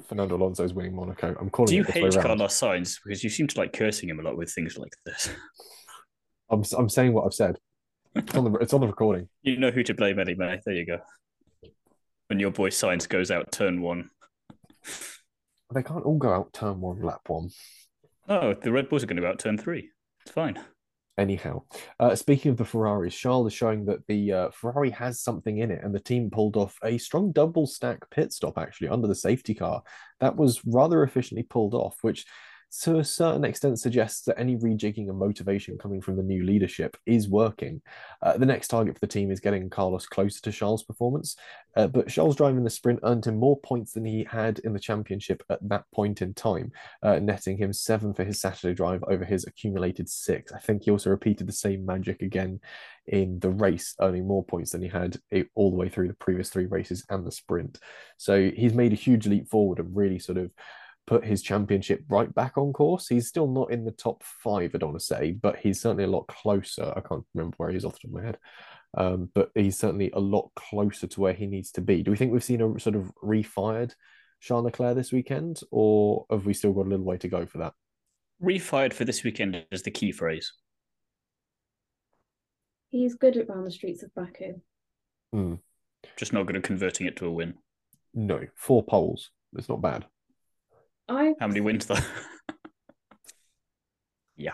[0.07, 1.35] Fernando Alonso is winning Monaco.
[1.39, 2.13] I'm calling Do you hate.
[2.13, 5.31] Carlos Sainz because you seem to like cursing him a lot with things like this?
[6.51, 7.57] I'm I'm saying what I've said.
[8.13, 9.29] It's on the it's on the recording.
[9.41, 10.61] You know who to blame anyway.
[10.63, 10.99] There you go.
[12.27, 14.11] When your boy Sainz goes out turn one.
[15.73, 17.49] They can't all go out turn one, lap one.
[18.29, 19.89] Oh, the Red Bulls are going to go out turn three.
[20.21, 20.59] It's fine.
[21.17, 21.63] Anyhow,
[21.99, 25.71] uh, speaking of the Ferraris, Charles is showing that the uh, Ferrari has something in
[25.71, 29.15] it, and the team pulled off a strong double stack pit stop actually under the
[29.15, 29.81] safety car.
[30.19, 32.25] That was rather efficiently pulled off, which
[32.69, 36.97] to a certain extent suggests that any rejigging and motivation coming from the new leadership
[37.05, 37.81] is working.
[38.21, 41.35] Uh, the next target for the team is getting Carlos closer to Charles' performance,
[41.75, 44.79] uh, but Charles driving the sprint earned him more points than he had in the
[44.79, 46.71] championship at that point in time,
[47.03, 50.51] uh, netting him seven for his Saturday drive over his accumulated six.
[50.51, 52.59] I think he also repeated the same magic again
[53.07, 55.17] in the race, earning more points than he had
[55.55, 57.79] all the way through the previous three races and the sprint.
[58.17, 60.51] So he's made a huge leap forward and really sort of
[61.07, 63.07] put his championship right back on course.
[63.07, 66.03] He's still not in the top five, I don't want to say, but he's certainly
[66.03, 66.93] a lot closer.
[66.95, 68.37] I can't remember where he is off the top of my head.
[68.97, 72.03] Um, but he's certainly a lot closer to where he needs to be.
[72.03, 73.93] Do we think we've seen a sort of refired
[74.41, 77.59] Charles Leclerc this weekend, or have we still got a little way to go for
[77.59, 77.73] that?
[78.39, 80.53] Refired for this weekend is the key phrase.
[82.89, 84.61] He's good around the streets of Baku.
[85.33, 85.55] Hmm.
[86.17, 87.55] Just not good at converting it to a win.
[88.13, 89.31] No, four poles.
[89.55, 90.05] It's not bad.
[91.09, 91.95] I How many wins though?
[94.35, 94.53] yeah.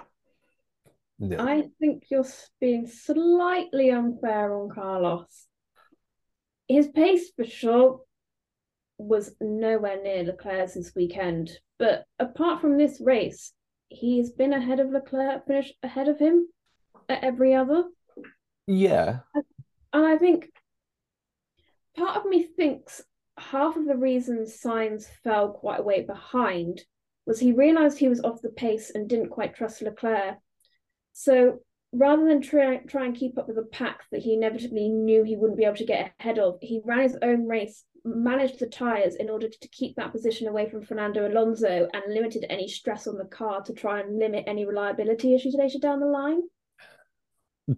[1.19, 1.37] No.
[1.39, 2.25] I think you're
[2.59, 5.47] being slightly unfair on Carlos.
[6.67, 8.01] His pace for sure
[8.97, 13.53] was nowhere near Leclerc's this weekend, but apart from this race,
[13.89, 16.47] he's been ahead of Leclerc, finished ahead of him
[17.09, 17.85] at every other.
[18.67, 19.19] Yeah.
[19.93, 20.49] And I think
[21.95, 23.01] part of me thinks
[23.37, 26.81] half of the reason Sainz fell quite a way behind
[27.25, 30.37] was he realised he was off the pace and didn't quite trust Leclerc.
[31.13, 31.59] So
[31.93, 35.37] rather than try, try and keep up with a pack that he inevitably knew he
[35.37, 39.15] wouldn't be able to get ahead of, he ran his own race, managed the tyres
[39.15, 43.17] in order to keep that position away from Fernando Alonso and limited any stress on
[43.17, 46.41] the car to try and limit any reliability issues later down the line.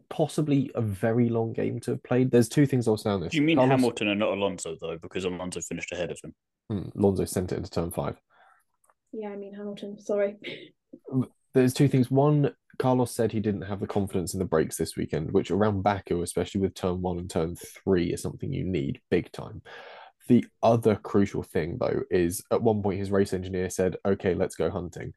[0.10, 2.32] Possibly a very long game to have played.
[2.32, 3.32] There's two things I'll say on this.
[3.32, 4.98] Do you mean Carlos- Hamilton and not Alonso though?
[4.98, 6.34] Because Alonso finished ahead of him.
[6.70, 8.20] Hmm, Alonso sent it into turn five.
[9.12, 10.38] Yeah, I mean Hamilton, sorry.
[11.54, 12.10] There's two things.
[12.10, 15.84] One, Carlos said he didn't have the confidence in the brakes this weekend, which around
[15.84, 19.62] Baku, especially with turn one and turn three, is something you need big time.
[20.28, 24.56] The other crucial thing, though, is at one point his race engineer said, "Okay, let's
[24.56, 25.14] go hunting,"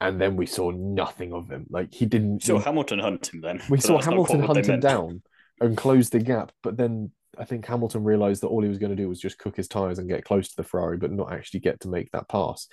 [0.00, 1.66] and then we saw nothing of him.
[1.70, 2.42] Like he didn't.
[2.42, 3.62] So Hamilton him then.
[3.68, 5.22] we but saw Hamilton hunt him down
[5.60, 8.90] and close the gap, but then I think Hamilton realized that all he was going
[8.90, 11.32] to do was just cook his tires and get close to the Ferrari, but not
[11.32, 12.66] actually get to make that pass.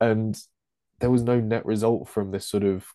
[0.00, 0.38] And
[1.00, 2.86] there was no net result from this sort of,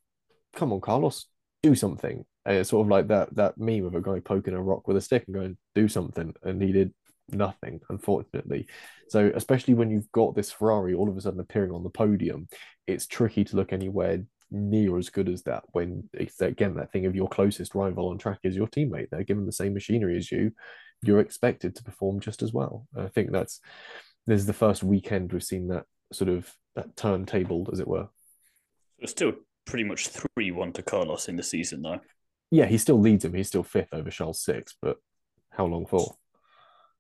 [0.56, 1.28] come on, Carlos,
[1.62, 2.26] do something.
[2.46, 5.02] It's sort of like that that meme of a guy poking a rock with a
[5.02, 6.94] stick and going, do something, and he did
[7.30, 8.68] nothing, unfortunately.
[9.10, 12.48] So especially when you've got this Ferrari all of a sudden appearing on the podium,
[12.88, 17.08] it's tricky to look anywhere near as good as that when it's again that thing
[17.08, 19.10] of your closest rival on track is your teammate.
[19.10, 20.52] They're given the same machinery as you,
[21.02, 22.88] you're expected to perform just as well.
[22.94, 23.60] And I think that's
[24.28, 28.08] this is the first weekend we've seen that sort of that turntable, as it were.
[29.00, 29.34] It's still
[29.66, 32.00] pretty much 3 1 to Carlos in the season, though.
[32.52, 33.34] Yeah, he still leads him.
[33.34, 34.98] He's still fifth over Charles six, but
[35.50, 36.16] how long for?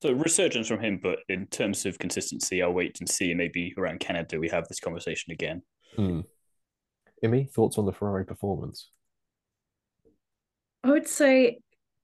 [0.04, 3.34] So resurgence from him, but in terms of consistency, I'll wait and see.
[3.34, 5.62] Maybe around Canada we have this conversation again.
[5.98, 6.26] Mm.
[7.24, 8.90] Immy, thoughts on the Ferrari performance?
[10.84, 11.60] I would say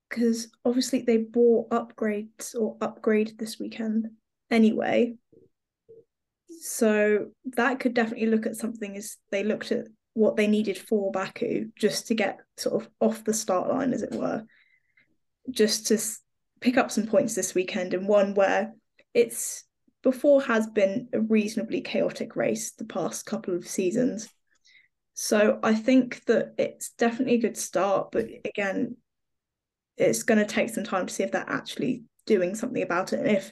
[0.10, 4.08] because obviously they bought upgrades or upgraded this weekend
[4.50, 5.16] anyway.
[6.62, 11.12] So that could definitely look at something as they looked at what they needed for
[11.12, 14.46] Baku just to get sort of off the start line, as it were,
[15.52, 15.98] just to
[16.62, 18.74] pick up some points this weekend and one where
[19.14, 19.64] it's
[20.04, 24.30] before has been a reasonably chaotic race the past couple of seasons.
[25.14, 28.96] So I think that it's definitely a good start, but again,
[29.98, 33.20] it's going to take some time to see if they're actually doing something about it
[33.20, 33.52] and if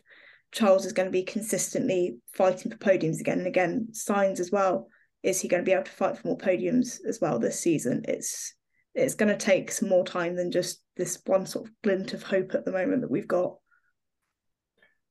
[0.52, 3.90] Charles is going to be consistently fighting for podiums again and again.
[3.92, 4.88] Signs as well.
[5.24, 8.06] Is he going to be able to fight for more podiums as well this season?
[8.08, 8.54] It's
[8.96, 12.24] it's going to take some more time than just this one sort of glint of
[12.24, 13.56] hope at the moment that we've got.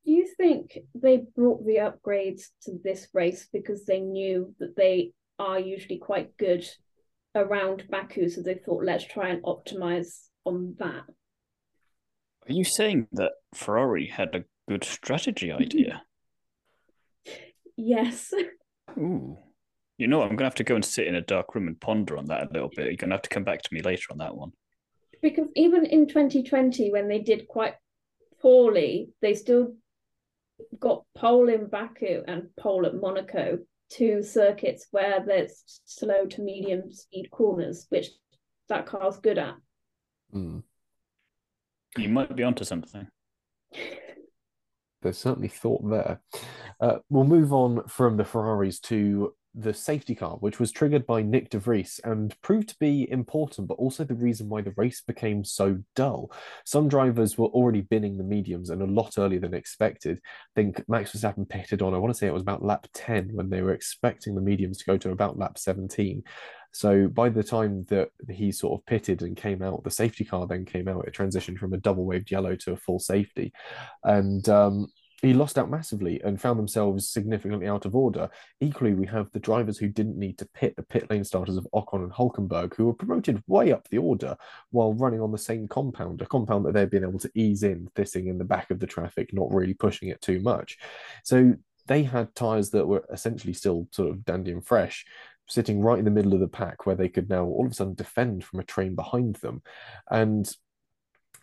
[0.04, 5.12] Do you think they brought the upgrades to this race because they knew that they
[5.38, 6.68] are usually quite good
[7.34, 11.04] around Baku, so they thought let's try and optimize on that?
[12.48, 16.02] Are you saying that Ferrari had a good strategy idea?
[17.76, 18.32] yes.
[18.96, 19.38] Ooh.
[19.98, 21.80] You know, I'm going to have to go and sit in a dark room and
[21.80, 22.86] ponder on that a little bit.
[22.86, 24.52] You're going to have to come back to me later on that one.
[25.26, 27.74] Because even in 2020, when they did quite
[28.40, 29.74] poorly, they still
[30.78, 33.58] got pole in Baku and pole at Monaco,
[33.90, 38.10] two circuits where there's slow to medium speed corners, which
[38.68, 39.56] that car's good at.
[40.32, 40.62] Mm.
[41.98, 43.08] You might be onto something.
[45.02, 46.20] There's certainly thought there.
[46.80, 51.22] Uh, we'll move on from the Ferraris to the safety car, which was triggered by
[51.22, 55.00] Nyck de Vries and proved to be important, but also the reason why the race
[55.00, 56.30] became so dull.
[56.64, 60.18] Some drivers were already binning the mediums and a lot earlier than expected.
[60.18, 63.30] I think Max Verstappen pitted on, I want to say it was about lap 10
[63.32, 66.22] when they were expecting the mediums to go to about lap 17.
[66.72, 70.46] So by the time that he sort of pitted and came out, the safety car
[70.46, 71.08] then came out.
[71.08, 73.54] It transitioned from a double waved yellow to a full safety.
[74.04, 74.88] And um,
[75.22, 78.28] he lost out massively and found themselves significantly out of order.
[78.60, 81.66] Equally, we have the drivers who didn't need to pit, the pit lane starters of
[81.74, 84.36] Ocon and Hulkenberg, who were promoted way up the order
[84.70, 87.88] while running on the same compound, a compound that they've been able to ease in,
[87.94, 90.76] thissing in the back of the traffic, not really pushing it too much.
[91.24, 91.54] So
[91.86, 95.06] they had tyres that were essentially still sort of dandy and fresh,
[95.48, 97.74] sitting right in the middle of the pack where they could now all of a
[97.74, 99.62] sudden defend from a train behind them.
[100.10, 100.50] And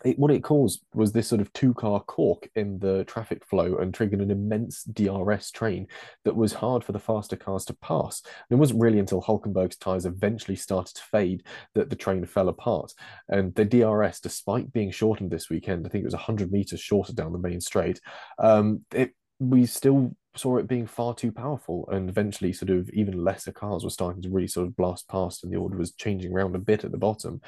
[0.04, 3.76] it, what it caused was this sort of two car cork in the traffic flow
[3.76, 5.86] and triggered an immense DRS train
[6.24, 8.22] that was hard for the faster cars to pass.
[8.24, 11.42] And it wasn't really until Hulkenberg's tyres eventually started to fade
[11.74, 12.92] that the train fell apart.
[13.28, 17.12] And the DRS, despite being shortened this weekend, I think it was 100 metres shorter
[17.12, 18.00] down the main straight,
[18.38, 23.22] um, it we still saw it being far too powerful and eventually sort of even
[23.22, 26.32] lesser cars were starting to really sort of blast past and the order was changing
[26.32, 27.40] around a bit at the bottom.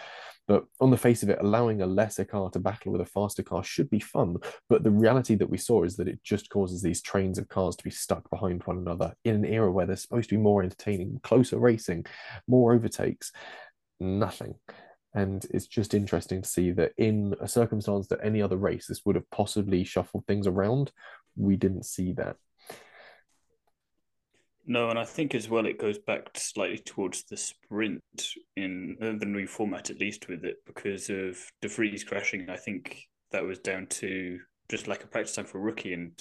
[0.46, 3.42] But on the face of it allowing a lesser car to battle with a faster
[3.42, 4.36] car should be fun
[4.68, 7.74] but the reality that we saw is that it just causes these trains of cars
[7.76, 10.62] to be stuck behind one another in an era where they're supposed to be more
[10.62, 12.06] entertaining closer racing
[12.46, 13.32] more overtakes
[14.00, 14.54] nothing.
[15.14, 19.00] And it's just interesting to see that in a circumstance that any other race this
[19.06, 20.92] would have possibly shuffled things around
[21.36, 22.36] we didn't see that
[24.68, 28.02] no, and I think as well it goes back slightly towards the sprint
[28.56, 32.50] in the new format, at least with it, because of De Vries crashing.
[32.50, 36.20] I think that was down to just lack of practice time for a rookie, and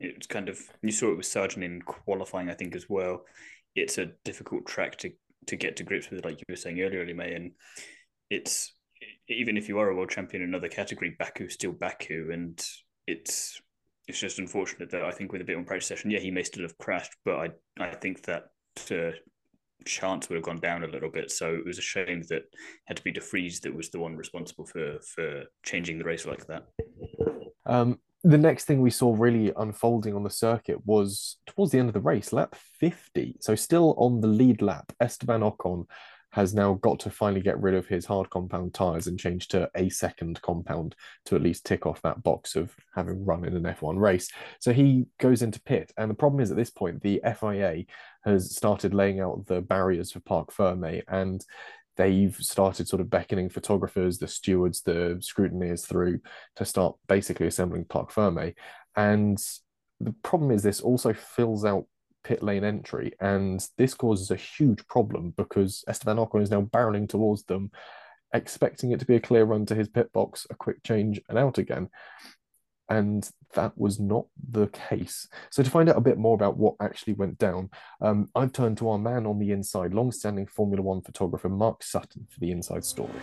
[0.00, 3.24] it's kind of you saw it with Sargent in qualifying, I think as well.
[3.74, 5.12] It's a difficult track to
[5.48, 7.52] to get to grips with, like you were saying earlier, May, and
[8.30, 8.72] it's
[9.28, 12.64] even if you are a world champion in another category, Baku's still Baku, and
[13.06, 13.60] it's
[14.12, 16.42] it's just unfortunate that I think with a bit more practice session, yeah, he may
[16.42, 17.48] still have crashed, but I
[17.82, 18.48] I think that
[18.90, 19.12] uh,
[19.86, 21.30] chance would have gone down a little bit.
[21.30, 22.42] So it was a shame that
[22.84, 26.26] had to be De Vries that was the one responsible for for changing the race
[26.26, 26.66] like that.
[27.64, 31.88] Um, the next thing we saw really unfolding on the circuit was towards the end
[31.88, 33.36] of the race, lap 50.
[33.40, 35.86] So still on the lead lap, Esteban Ocon
[36.32, 39.70] has now got to finally get rid of his hard compound tires and change to
[39.76, 43.62] a second compound to at least tick off that box of having run in an
[43.62, 44.28] F1 race.
[44.58, 45.92] So he goes into pit.
[45.96, 47.84] And the problem is at this point, the FIA
[48.24, 51.44] has started laying out the barriers for Parc Ferme and
[51.96, 56.20] they've started sort of beckoning photographers, the stewards, the scrutineers through
[56.56, 58.54] to start basically assembling Parc Ferme.
[58.96, 59.38] And
[60.00, 61.84] the problem is this also fills out
[62.24, 67.08] pit lane entry, and this causes a huge problem because Esteban Ocon is now barreling
[67.08, 67.70] towards them,
[68.34, 71.38] expecting it to be a clear run to his pit box, a quick change, and
[71.38, 71.88] out again.
[72.88, 75.28] And that was not the case.
[75.50, 77.70] So, to find out a bit more about what actually went down,
[78.00, 82.26] um, I've turned to our man on the inside, long-standing Formula One photographer Mark Sutton,
[82.30, 83.20] for the inside story.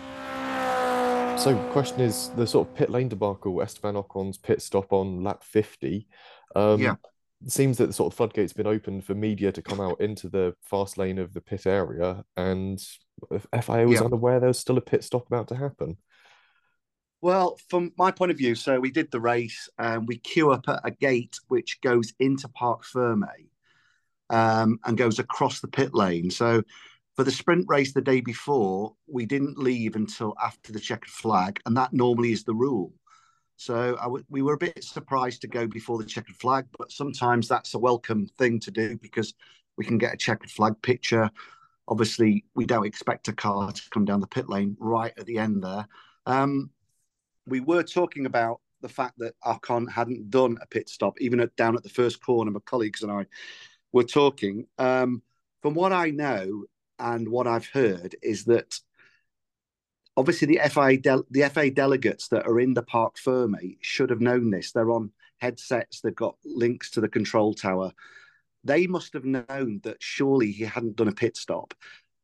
[1.38, 5.42] So, question is the sort of pit lane debacle, Esteban Ocon's pit stop on lap
[5.42, 6.06] 50.
[6.54, 6.96] Um, Yeah.
[7.44, 10.28] It seems that the sort of floodgates been opened for media to come out into
[10.28, 12.82] the fast lane of the pit area, and
[13.30, 14.06] if FIA was Yeah.
[14.06, 15.96] unaware there was still a pit stop about to happen.
[17.22, 20.68] Well, from my point of view, so we did the race and we queue up
[20.68, 23.50] at a gate which goes into Parc Ferme
[24.30, 26.30] um, and goes across the pit lane.
[26.30, 26.62] So
[27.16, 31.60] for the sprint race the day before, we didn't leave until after the checkered flag,
[31.66, 32.94] and that normally is the rule.
[33.60, 33.98] So
[34.30, 37.78] we were a bit surprised to go before the checkered flag, but sometimes that's a
[37.78, 39.34] welcome thing to do because
[39.76, 41.30] we can get a checkered flag picture.
[41.86, 45.36] Obviously, we don't expect a car to come down the pit lane right at the
[45.36, 45.86] end there.
[46.24, 46.70] Um,
[47.46, 51.54] we were talking about the fact that Ocon hadn't done a pit stop, even at,
[51.56, 52.50] down at the first corner.
[52.50, 53.26] My colleagues and I
[53.92, 54.68] were talking.
[54.78, 55.20] Um,
[55.60, 56.64] from what I know
[56.98, 58.80] and what I've heard is that
[60.16, 64.20] obviously the FIA del- the FA delegates that are in the Parc Ferme should have
[64.20, 64.72] known this.
[64.72, 66.00] They're on headsets.
[66.00, 67.92] They've got links to the control tower.
[68.64, 71.74] They must have known that surely he hadn't done a pit stop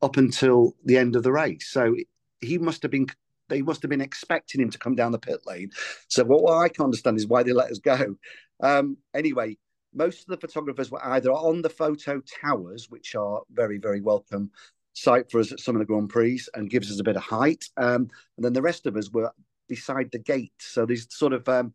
[0.01, 1.69] up until the end of the race.
[1.69, 1.95] So
[2.41, 3.07] he must have been
[3.49, 5.71] they must have been expecting him to come down the pit lane.
[6.09, 8.17] So what, what I can understand is why they let us go.
[8.61, 9.57] Um, anyway,
[9.93, 14.51] most of the photographers were either on the photo towers, which are very very welcome
[14.97, 17.21] sight for us at some of the Grand Prix and gives us a bit of
[17.21, 17.65] height.
[17.77, 19.31] Um, and then the rest of us were
[19.69, 20.53] beside the gate.
[20.57, 21.73] So these sort of um,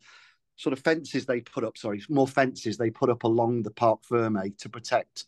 [0.56, 4.02] sort of fences they put up, sorry, more fences they put up along the Parc
[4.04, 5.26] Ferme to protect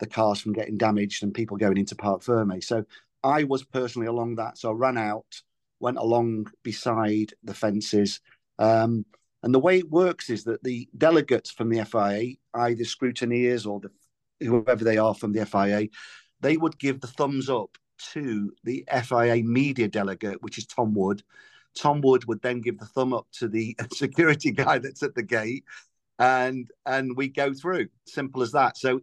[0.00, 2.60] the cars from getting damaged and people going into Parc Ferme.
[2.60, 2.84] So
[3.22, 4.58] I was personally along that.
[4.58, 5.42] So I ran out,
[5.78, 8.20] went along beside the fences.
[8.58, 9.06] Um,
[9.44, 13.80] and the way it works is that the delegates from the FIA, either scrutineers or
[13.80, 13.90] the,
[14.44, 15.88] whoever they are from the FIA,
[16.40, 17.76] they would give the thumbs up
[18.12, 21.22] to the FIA media delegate, which is Tom Wood.
[21.76, 25.22] Tom Wood would then give the thumb up to the security guy that's at the
[25.22, 25.64] gate,
[26.18, 27.88] and and we go through.
[28.06, 28.76] Simple as that.
[28.76, 29.00] So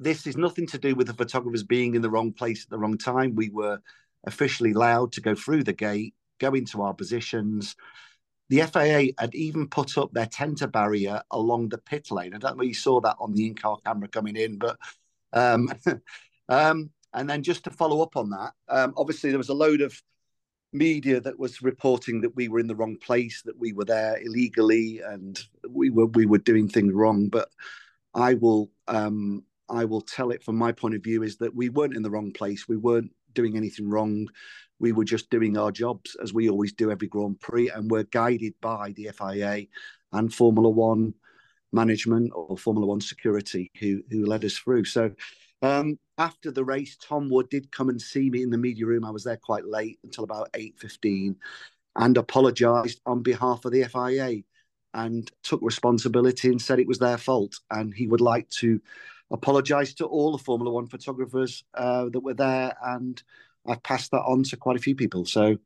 [0.00, 2.78] this is nothing to do with the photographers being in the wrong place at the
[2.78, 3.34] wrong time.
[3.34, 3.78] We were
[4.24, 7.76] officially allowed to go through the gate, go into our positions.
[8.48, 12.34] The FIA had even put up their Tensa barrier along the pit lane.
[12.34, 14.76] I don't know if you saw that on the in-car camera coming in, but
[15.32, 15.72] um,
[16.52, 19.80] um, and then just to follow up on that, um, obviously there was a load
[19.80, 20.00] of
[20.72, 24.18] media that was reporting that we were in the wrong place, that we were there
[24.22, 27.28] illegally, and we were we were doing things wrong.
[27.28, 27.48] But
[28.14, 31.68] I will um, I will tell it from my point of view is that we
[31.70, 32.68] weren't in the wrong place.
[32.68, 34.28] We weren't doing anything wrong.
[34.78, 38.04] We were just doing our jobs as we always do every Grand Prix, and we're
[38.04, 39.66] guided by the FIA
[40.12, 41.14] and Formula One
[41.72, 44.84] management or Formula One security who who led us through.
[44.84, 45.12] So
[45.62, 49.04] um, after the race, Tom Wood did come and see me in the media room.
[49.04, 51.36] I was there quite late until about eight fifteen,
[51.96, 54.42] and apologised on behalf of the FIA,
[54.94, 58.80] and took responsibility and said it was their fault, and he would like to
[59.32, 63.20] apologise to all the Formula One photographers uh, that were there, and
[63.66, 65.24] I've passed that on to quite a few people.
[65.24, 65.58] So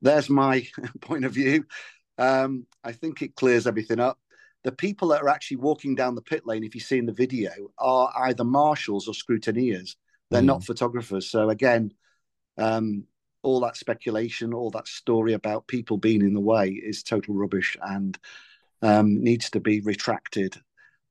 [0.00, 0.66] there's my
[1.02, 1.66] point of view.
[2.16, 4.18] Um, I think it clears everything up
[4.64, 7.12] the people that are actually walking down the pit lane, if you see in the
[7.12, 9.96] video, are either marshals or scrutineers.
[10.30, 10.46] They're Mm.
[10.46, 11.30] not photographers.
[11.30, 11.92] So again,
[12.56, 13.06] um,
[13.42, 17.76] all that speculation, all that story about people being in the way is total rubbish
[17.82, 18.18] and
[18.82, 20.56] um, needs to be retracted.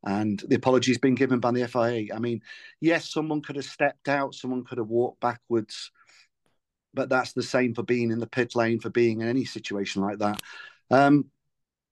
[0.03, 2.13] And the apology's been given by the FIA.
[2.13, 2.41] I mean,
[2.79, 5.91] yes, someone could have stepped out, someone could have walked backwards,
[6.93, 10.01] but that's the same for being in the pit lane, for being in any situation
[10.01, 10.41] like that.
[10.91, 11.25] Um,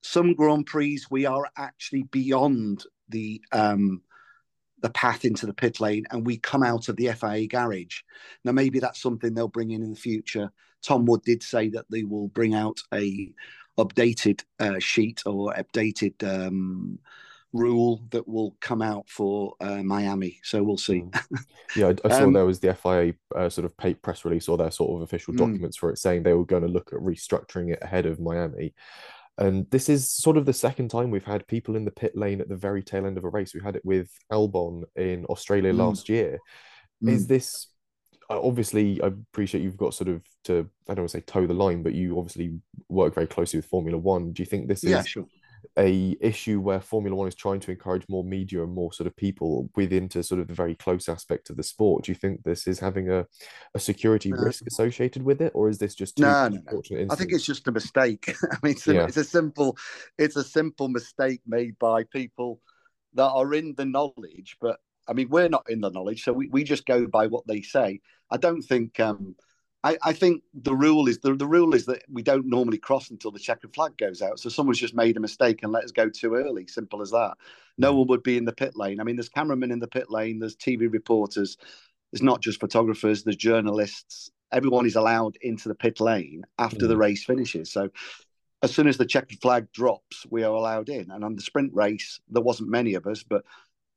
[0.05, 4.01] some Grand Prix we are actually beyond the um,
[4.81, 8.01] the path into the pit lane, and we come out of the FIA garage.
[8.43, 10.51] Now, maybe that's something they'll bring in in the future.
[10.83, 13.31] Tom Wood did say that they will bring out a
[13.79, 16.99] updated uh, sheet or updated um,
[17.51, 20.39] rule that will come out for uh, Miami.
[20.43, 21.03] So we'll see.
[21.75, 24.57] Yeah, I, I saw Um, there was the FIA uh, sort of press release or
[24.57, 25.37] their sort of official Mm.
[25.37, 28.73] documents for it saying they were going to look at restructuring it ahead of Miami.
[29.37, 32.39] And this is sort of the second time we've had people in the pit lane
[32.39, 33.53] at the very tail end of a race.
[33.53, 35.77] We had it with Albon in Australia Mm.
[35.77, 36.39] last year.
[37.01, 37.27] Is Mm.
[37.27, 37.67] this
[38.29, 39.01] uh, obviously?
[39.01, 41.83] I appreciate you've got sort of to I don't want to say toe the line,
[41.83, 42.59] but you obviously
[42.89, 44.31] work very closely with Formula One.
[44.31, 45.25] Do you think this is yeah, sure.
[45.77, 49.15] A issue where Formula One is trying to encourage more media and more sort of
[49.15, 52.05] people within to sort of the very close aspect of the sport.
[52.05, 53.25] Do you think this is having a,
[53.73, 54.37] a security No.
[54.37, 57.07] risk associated with it, or is this just No, no, no.
[57.09, 58.33] I think it's just a mistake.
[58.51, 59.05] I mean, it's a, Yeah.
[59.05, 59.77] it's a simple,
[60.17, 62.61] it's a simple mistake made by people
[63.13, 64.57] that are in the knowledge.
[64.61, 67.45] But I mean, we're not in the knowledge, so we, we just go by what
[67.47, 67.99] they say.
[68.31, 68.99] I don't think.
[68.99, 69.35] Um,
[69.85, 73.11] I, I think the rule is the, the rule is that we don't normally cross
[73.11, 74.39] until the checkered flag goes out.
[74.39, 76.65] So someone's just made a mistake and let us go too early.
[76.65, 77.35] Simple as that.
[77.77, 78.99] No one would be in the pit lane.
[78.99, 80.39] I mean, there's cameramen in the pit lane.
[80.39, 81.57] There's TV reporters.
[82.11, 83.23] It's not just photographers.
[83.23, 84.31] There's journalists.
[84.51, 87.01] Everyone is allowed into the pit lane after the Mm.
[87.01, 87.71] race finishes.
[87.71, 87.91] So
[88.63, 91.11] as soon as the checkered flag drops, we are allowed in.
[91.11, 93.45] And on the sprint race, there wasn't many of us, but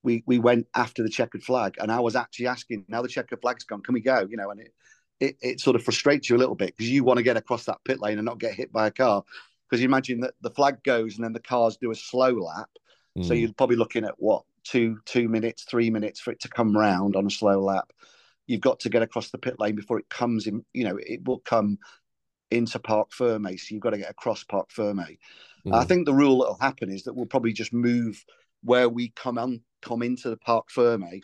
[0.02, 1.76] we we went after the checkered flag.
[1.78, 4.26] And I was actually asking, now the checkered flag's gone, can we go?
[4.28, 4.74] You know, and it
[5.20, 7.64] it, it sort of frustrates you a little bit because you want to get across
[7.64, 9.24] that pit lane and not get hit by a car.
[9.68, 12.70] Because you imagine that the flag goes and then the cars do a slow lap.
[13.20, 13.40] So Mm.
[13.40, 17.16] you're probably looking at what two two minutes, three minutes for it to come round
[17.16, 17.92] on a slow lap.
[18.46, 20.64] You've got to get across the pit lane before it comes in.
[20.72, 21.78] You know, it will come
[22.50, 25.00] into Parc Ferme, so you've got to get across Parc Ferme.
[25.70, 25.88] I Mm.
[25.88, 28.24] think the rule that will happen is that we'll probably just move
[28.62, 31.20] where we come on come into the Parc Ferme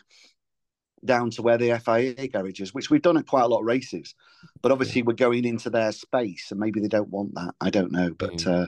[1.05, 3.65] down to where the FIA garage is, which we've done at quite a lot of
[3.65, 4.15] races.
[4.61, 7.53] But obviously, we're going into their space, and maybe they don't want that.
[7.61, 8.47] I don't know, but Mm.
[8.47, 8.67] uh,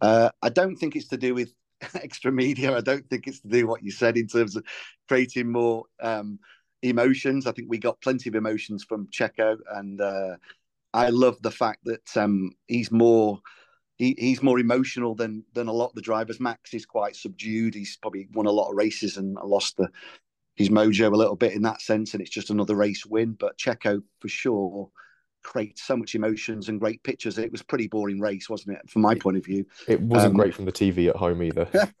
[0.00, 1.52] uh, I don't think it's to do with
[1.94, 2.76] extra media.
[2.76, 4.64] I don't think it's to do what you said in terms of
[5.08, 6.38] creating more um,
[6.82, 7.46] emotions.
[7.46, 10.36] I think we got plenty of emotions from Checo, and uh,
[10.92, 13.40] I love the fact that um, he's more.
[13.98, 16.38] He, he's more emotional than than a lot of the drivers.
[16.38, 17.74] Max is quite subdued.
[17.74, 19.88] He's probably won a lot of races and lost the
[20.56, 23.36] his mojo a little bit in that sense, and it's just another race win.
[23.38, 24.90] But Checo for sure
[25.42, 27.38] creates so much emotions and great pictures.
[27.38, 29.64] It was a pretty boring race, wasn't it, from my point of view?
[29.86, 31.68] It wasn't um, great from the TV at home either.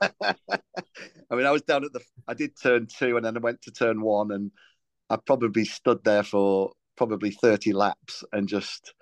[1.30, 2.00] I mean, I was down at the.
[2.26, 4.50] I did turn two, and then I went to turn one, and
[5.10, 8.94] I probably stood there for probably thirty laps, and just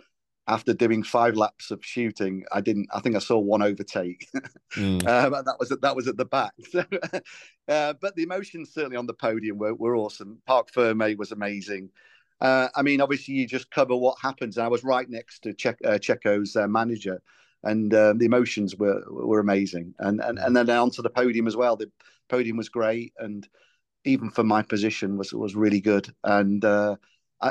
[0.47, 2.89] after doing five laps of shooting, I didn't.
[2.93, 4.29] I think I saw one overtake.
[4.75, 5.07] Mm.
[5.07, 6.53] um, and that was at, that was at the back.
[6.69, 6.85] So,
[7.69, 10.43] uh, but the emotions certainly on the podium were, were awesome.
[10.49, 11.91] Parc Ferme was amazing.
[12.41, 14.59] Uh, I mean, obviously, you just cover what happens.
[14.59, 17.23] I was right next to che- uh, Checo's uh, manager,
[17.63, 19.95] and uh, the emotions were were amazing.
[20.01, 21.77] And and and then onto the podium as well.
[21.77, 21.91] The
[22.29, 23.47] podium was great, and
[24.05, 26.13] even for my position was was really good.
[26.25, 26.97] And uh,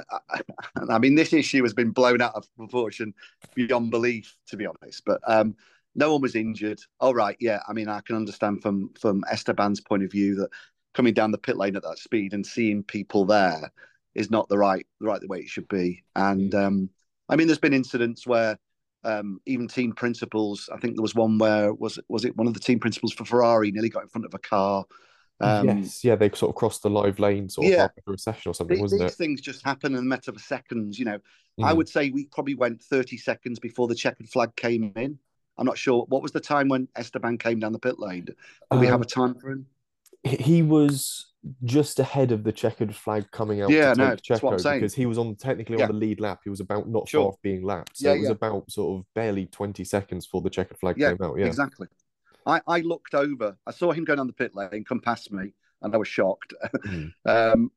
[0.01, 0.41] I, I,
[0.89, 3.13] I mean, this issue has been blown out of proportion
[3.55, 5.03] beyond belief, to be honest.
[5.05, 5.55] But um,
[5.95, 6.81] no one was injured.
[6.99, 7.59] All right, yeah.
[7.67, 10.49] I mean, I can understand from from Esteban's point of view that
[10.93, 13.71] coming down the pit lane at that speed and seeing people there
[14.15, 16.03] is not the right the right way it should be.
[16.15, 16.89] And um,
[17.29, 18.57] I mean, there's been incidents where
[19.03, 20.69] um, even team principals.
[20.73, 23.25] I think there was one where was was it one of the team principals for
[23.25, 24.85] Ferrari nearly got in front of a car.
[25.41, 27.87] Um, yes, yeah, they sort of crossed the live lane sort of Yeah.
[28.05, 29.15] through a session or something, these, wasn't these it?
[29.17, 30.97] things just happen in a matter of seconds.
[30.99, 31.19] You know,
[31.61, 31.77] I Mhm.
[31.77, 35.19] would say we probably went 30 seconds before the checkered flag came in.
[35.57, 38.25] I'm not sure what was the time when Esteban came down the pit lane.
[38.25, 38.33] Do
[38.79, 39.67] we have Um, a time for him?
[40.23, 41.27] he- was
[41.65, 44.79] just ahead of the checkered flag coming out Yeah, no, that's what I'm Checo saying.
[44.79, 45.83] because he was on technically Yeah.
[45.87, 46.39] on the lead lap.
[46.45, 47.23] He was about not Sure.
[47.23, 47.97] far off being lapped.
[47.97, 48.31] So Yeah, it was yeah.
[48.31, 51.37] about sort of barely 20 seconds before the checkered flag came out.
[51.37, 51.47] Yeah.
[51.47, 51.87] Exactly.
[52.45, 53.57] I, I looked over.
[53.65, 56.53] I saw him going down the pit lane, come past me, and I was shocked.
[56.85, 57.13] Mm.
[57.25, 57.71] um,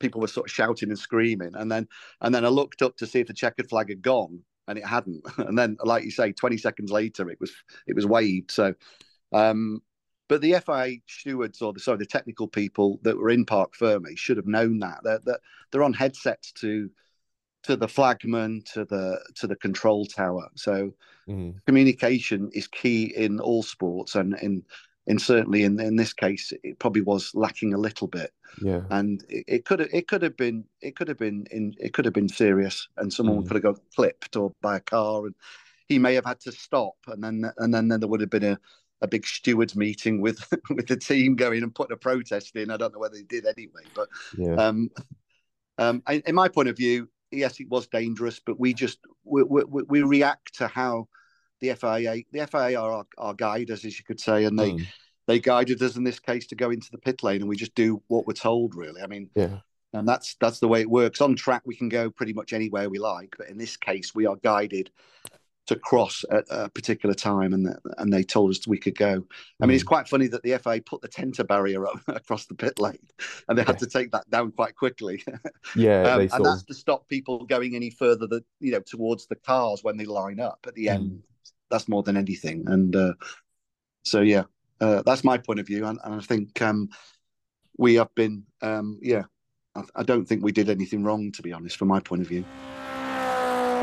[0.00, 1.88] people were sort of shouting and screaming, and then
[2.20, 4.86] and then I looked up to see if the checkered flag had gone, and it
[4.86, 5.24] hadn't.
[5.38, 7.52] And then, like you say, twenty seconds later, it was
[7.86, 8.50] it was waved.
[8.50, 8.74] So,
[9.32, 9.82] um,
[10.28, 14.16] but the FIA stewards or the sorry the technical people that were in Parc Ferme
[14.16, 15.40] should have known that they're they're,
[15.70, 16.90] they're on headsets to
[17.64, 20.48] to the flagman to the to the control tower.
[20.54, 20.94] So
[21.28, 21.54] Mhm.
[21.66, 24.62] communication is key in all sports and in
[25.06, 28.82] in certainly in, in this case it probably was lacking a little bit Yeah.
[28.90, 31.94] and it, it could have it could have been it could have been in it
[31.94, 33.46] could have been serious and someone Mm.
[33.46, 35.34] could have got clipped or by a car and
[35.88, 38.44] he may have had to stop and then and then, then there would have been
[38.44, 38.58] a,
[39.00, 40.38] a big stewards meeting with
[40.76, 43.46] with the team going and putting a protest in i don't know whether they did
[43.46, 44.56] anyway but Yeah.
[44.56, 44.90] um,
[45.78, 49.42] um, in, in my point of view, yes, it was dangerous, but we just we,
[49.42, 51.08] we, we react to how
[51.60, 54.86] the FIA the FIA are our, our guiders, as you could say, and they Mm.
[55.26, 57.74] they guided us in this case to go into the pit lane, and we just
[57.74, 58.74] do what we're told.
[58.74, 59.60] Really, I mean, Yeah.
[59.92, 61.20] and that's that's the way it works.
[61.20, 64.26] On track, we can go pretty much anywhere we like, but in this case, we
[64.26, 64.90] are guided
[65.66, 69.24] to cross at a particular time, and and they told us we could go.
[69.62, 72.54] I mean, it's quite funny that the FIA put the Tensa barrier up across the
[72.54, 72.98] pit lane,
[73.48, 75.22] and they had to take that down quite quickly.
[75.76, 76.02] Yeah.
[76.02, 79.36] Um, and that's of to stop people going any further that you know towards the
[79.36, 80.94] cars when they line up at the Mm.
[80.94, 81.22] end.
[81.70, 82.64] That's more than anything.
[82.68, 83.14] And uh,
[84.04, 84.44] So yeah,
[84.80, 86.90] uh, that's my point of view, and, and I think um,
[87.78, 89.24] we have been, um, yeah,
[89.74, 92.28] I, I don't think we did anything wrong, to be honest, from my point of
[92.28, 92.44] view.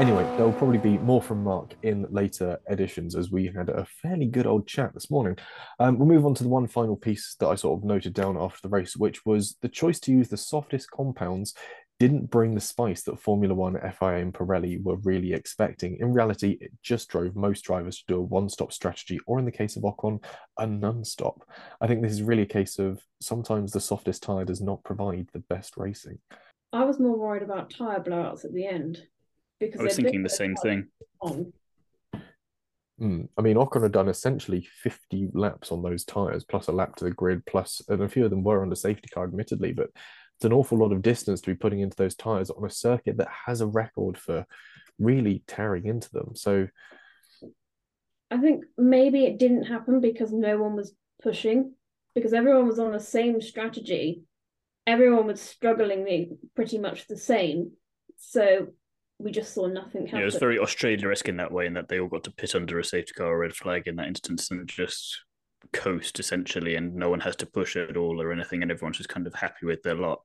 [0.02, 3.86] Anyway, there will probably be more from Mark in later editions as we had a
[4.02, 5.38] fairly good old chat this morning.
[5.80, 8.36] Um, we'll move on to the one final piece that I sort of noted down
[8.36, 11.54] after the race, which was the choice to use the softest compounds
[11.99, 15.97] didn't bring the spice that Formula One, FIA, and Pirelli were really expecting.
[15.99, 19.45] In reality, it just drove most drivers to do a one stop strategy, or in
[19.45, 20.20] the case of Ocon,
[20.58, 21.47] a non stop.
[21.80, 25.30] I think this is really a case of sometimes the softest tyre does not provide
[25.32, 26.18] the best racing.
[26.74, 29.04] I was more worried about tyre blowouts at the end
[29.68, 30.88] because I was thinking the same thing.
[31.24, 31.51] Mm.
[33.36, 37.05] I mean, Ocon had done essentially 50 laps on those tyres, plus a lap to
[37.05, 39.89] the grid, plus, and a few of them were under safety car, admittedly, but
[40.38, 43.18] it's an awful lot of distance to be putting into those tyres on a circuit
[43.18, 44.45] that has a record for
[44.99, 46.36] really tearing into them.
[46.36, 46.68] So
[48.30, 50.93] I think maybe it didn't happen because no one was
[51.24, 51.74] pushing,
[52.14, 54.22] because everyone was on the same strategy.
[54.86, 57.72] Everyone was struggling pretty much the same.
[58.18, 58.68] So
[59.24, 60.20] we just saw nothing happen.
[60.20, 62.56] Yeah, it was very Australia-esque in that way, in that they all got to pit
[62.56, 65.20] under a safety car or red flag in that instance and just
[65.74, 69.10] coast essentially, and no one has to push at all or anything, and everyone's just
[69.10, 70.22] kind of happy with their lot.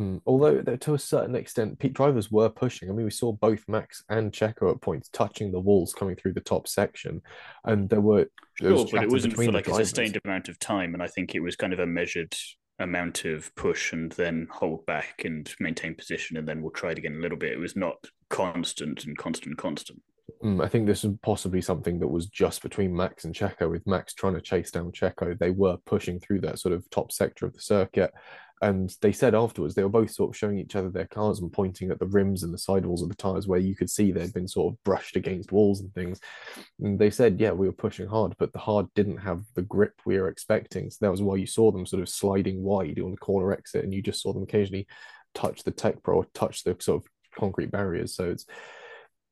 [0.00, 0.20] Mm.
[0.26, 2.90] Although to a certain extent, Pete drivers were pushing.
[2.90, 6.32] I mean, we saw both Max and Checo at points touching the walls coming through
[6.32, 7.22] the top section,
[7.64, 10.94] and there were sure, but it wasn't for like a sustained amount of time.
[10.94, 12.34] And I think it was kind of a measured
[12.78, 16.98] amount of push and then hold back and maintain position and then we'll try it
[16.98, 17.52] again a little bit.
[17.52, 17.96] It was not
[18.30, 20.00] constant and constant, constant.
[20.42, 23.86] Mm, I think this is possibly something that was just between Max and Checo, with
[23.86, 25.38] Max trying to chase down Checo.
[25.38, 28.12] They were pushing through that sort of top sector of the circuit.
[28.64, 31.52] And they said afterwards, they were both sort of showing each other their cars and
[31.52, 34.32] pointing at the rims and the sidewalls of the tyres where you could see they'd
[34.32, 36.18] been sort of brushed against walls and things.
[36.80, 40.00] And they said, yeah, we were pushing hard, but the hard didn't have the grip
[40.06, 40.88] we were expecting.
[40.88, 43.84] So that was why you saw them sort of sliding wide on the corner exit
[43.84, 44.86] and you just saw them occasionally
[45.34, 48.16] touch the TecPro or touch the sort of concrete barriers.
[48.16, 48.46] So it's,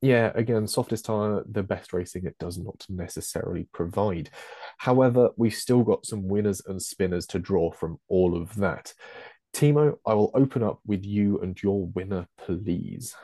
[0.03, 4.31] yeah, again, softest tire, the best racing it does not necessarily provide.
[4.79, 8.93] However, we've still got some winners and spinners to draw from all of that.
[9.55, 13.15] Thiemo, I will open up with you and your winner, please.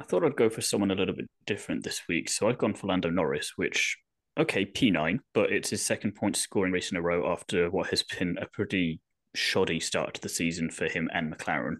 [0.00, 2.30] I thought I'd go for someone a little bit different this week.
[2.30, 3.98] So I've gone for Lando Norris, which,
[4.38, 8.02] okay, P9, but it's his second point scoring race in a row after what has
[8.02, 9.00] been a pretty
[9.34, 11.76] shoddy start to the season for him and McLaren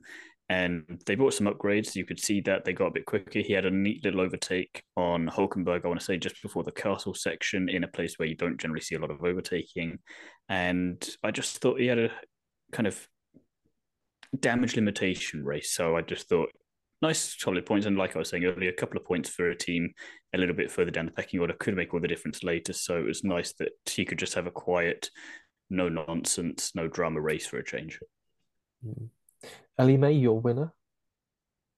[0.48, 1.94] and they brought some upgrades.
[1.94, 3.40] You could see that they got a bit quicker.
[3.40, 6.72] He had a neat little overtake on Hulkenberg, I want to say, just before the
[6.72, 9.98] castle section in a place where you don't generally see a lot of overtaking.
[10.48, 12.10] And I just thought he had a
[12.72, 13.08] kind of
[14.38, 15.72] damage limitation race.
[15.72, 16.50] So I just thought
[17.00, 17.86] nice, solid points.
[17.86, 19.92] And like I was saying earlier, a couple of points for a team
[20.34, 22.74] a little bit further down the pecking order could make all the difference later.
[22.74, 25.08] So it was nice that he could just have a quiet,
[25.70, 27.98] no nonsense, no drama race for a change.
[28.86, 29.08] Mm.
[29.78, 30.72] Ellie May, your winner.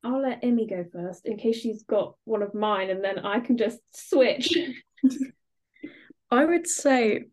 [0.04, 3.40] I'll let Immy go first in case she's got one of mine, and then I
[3.40, 4.56] can just switch.
[6.30, 7.26] I would say,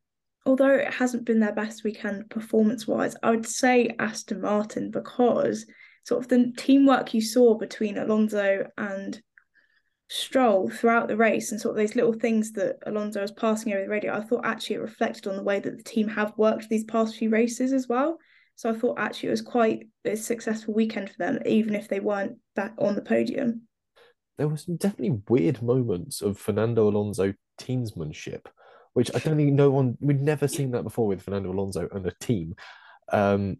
[0.45, 5.65] although it hasn't been their best weekend performance wise, I would say Aston Martin because
[6.05, 9.21] sort of the teamwork you saw between Alonso and
[10.09, 13.83] Stroll throughout the race and sort of those little things that Alonso was passing over
[13.83, 16.69] the radio, I thought actually it reflected on the way that the team have worked
[16.69, 18.17] these past few races as well.
[18.55, 21.99] So I thought actually it was quite a successful weekend for them, even if they
[21.99, 23.63] weren't back on the podium.
[24.37, 28.45] There was definitely weird moments of Fernando Alonso teamsmanship,
[28.93, 32.05] which I don't think no one we'd never seen that before with Fernando Alonso and
[32.07, 32.55] a team.
[33.11, 33.57] Um,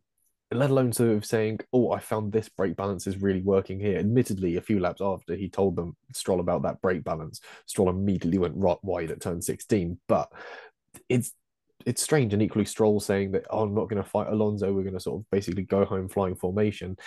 [0.52, 3.98] let alone sort of saying, "Oh, I found this brake balance is really working here."
[3.98, 8.38] Admittedly, a few laps after he told them Stroll about that brake balance, Stroll immediately
[8.38, 10.00] went right wide at turn sixteen.
[10.08, 10.32] But
[11.10, 11.34] it's
[11.86, 14.72] it's strange and equally Stroll saying that oh, I'm not going to fight Alonso.
[14.74, 16.98] We're going to sort of basically go home flying formation.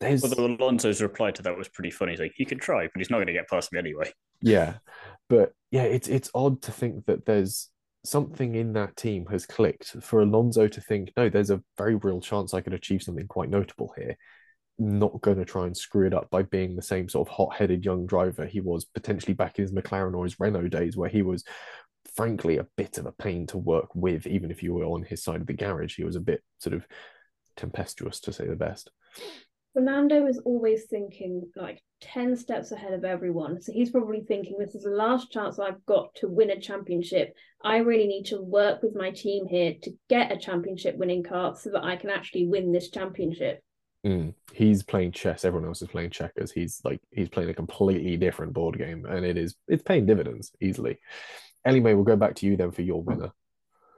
[0.00, 0.22] There's...
[0.22, 2.12] Well, Alonso's reply to that was pretty funny.
[2.12, 4.10] He's like, he could try, but he's not going to get past me anyway.
[4.40, 4.76] Yeah,
[5.28, 7.68] but yeah, it's it's odd to think that there's
[8.04, 12.20] something in that team has clicked for Alonso to think, no, there's a very real
[12.20, 14.16] chance I could achieve something quite notable here.
[14.78, 17.84] Not going to try and screw it up by being the same sort of hot-headed
[17.84, 21.20] young driver he was potentially back in his McLaren or his Renault days, where he
[21.20, 21.44] was
[22.14, 25.22] frankly a bit of a pain to work with, even if you were on his
[25.22, 25.96] side of the garage.
[25.96, 26.86] He was a bit sort of
[27.56, 28.90] tempestuous, to say the best.
[29.72, 33.60] Fernando is always thinking like 10 steps ahead of everyone.
[33.60, 37.34] So he's probably thinking, this is the last chance I've got to win a championship.
[37.62, 41.54] I really need to work with my team here to get a championship winning car
[41.54, 43.60] so that I can actually win this championship.
[44.04, 44.34] Mm.
[44.54, 45.44] He's playing chess.
[45.44, 46.50] Everyone else is playing checkers.
[46.50, 50.52] He's like he's playing a completely different board game, and it is it's paying dividends
[50.58, 50.98] easily.
[51.64, 53.32] Ellie-May, we'll go back to you then for your winner.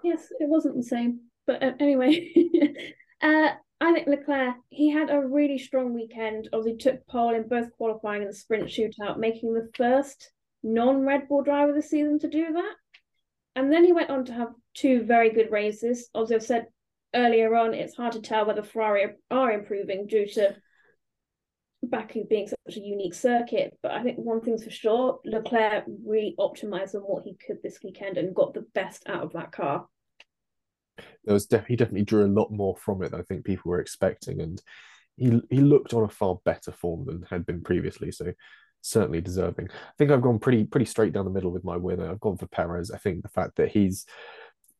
[0.02, 1.20] Yes, it wasn't the same.
[1.46, 2.32] But uh, anyway,
[3.22, 3.50] uh,
[3.80, 6.48] I think Leclerc, he had a really strong weekend.
[6.52, 10.32] Obviously, took pole in both qualifying and the sprint shootout, making the first
[10.62, 12.74] non Red Bull driver this season to do that.
[13.54, 16.08] And then he went on to have two very good races.
[16.14, 16.66] Obviously, I've said
[17.14, 20.56] earlier on, it's hard to tell whether Ferrari are improving due to
[21.82, 23.76] Baku being such a unique circuit.
[23.82, 27.78] But I think one thing's for sure, Leclerc really optimized on what he could this
[27.82, 29.86] weekend and got the best out of that car.
[31.24, 33.70] There was def- he definitely drew a lot more from it than I think people
[33.70, 34.62] were expecting, and
[35.16, 38.12] he he looked on a far better form than had been previously.
[38.12, 38.32] So
[38.82, 39.68] certainly deserving.
[39.70, 42.10] I think I've gone pretty pretty straight down the middle with my winner.
[42.10, 42.90] I've gone for Perez.
[42.90, 44.04] I think the fact that he's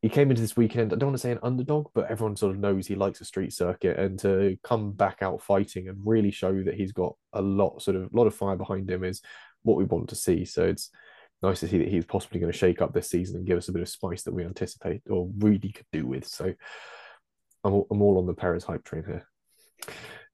[0.03, 2.53] he came into this weekend, I don't want to say an underdog, but everyone sort
[2.53, 6.33] of knows he likes a street circuit and to come back out fighting and really
[6.33, 9.23] show that he's got a lot sort of a lot of fire behind him is
[9.63, 10.45] what we want to see.
[10.45, 10.91] So it's
[11.41, 13.69] nice to see that he's possibly going to shake up this season and give us
[13.69, 16.27] a bit of spice that we anticipate or really could do with.
[16.27, 16.53] So
[17.63, 19.29] I'm all, I'm all on the Perez hype train here.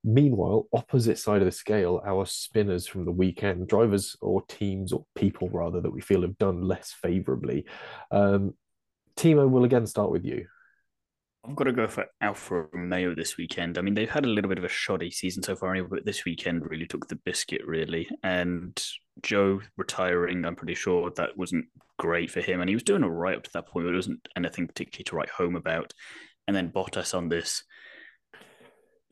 [0.03, 5.05] Meanwhile, opposite side of the scale, our spinners from the weekend, drivers or teams or
[5.15, 7.67] people rather that we feel have done less favourably.
[8.11, 8.55] Um,
[9.19, 10.47] Thiemo, will again start with you.
[11.45, 13.79] I've got to go for Alfa Romeo this weekend.
[13.79, 16.25] I mean, they've had a little bit of a shoddy season so far, but this
[16.25, 18.09] weekend really took the biscuit, really.
[18.23, 18.81] And
[19.23, 21.67] Zhou retiring, I'm pretty sure that wasn't
[21.99, 22.61] great for him.
[22.61, 25.05] And he was doing all right up to that point, but it wasn't anything particularly
[25.05, 25.93] to write home about.
[26.47, 27.65] And then Bottas on this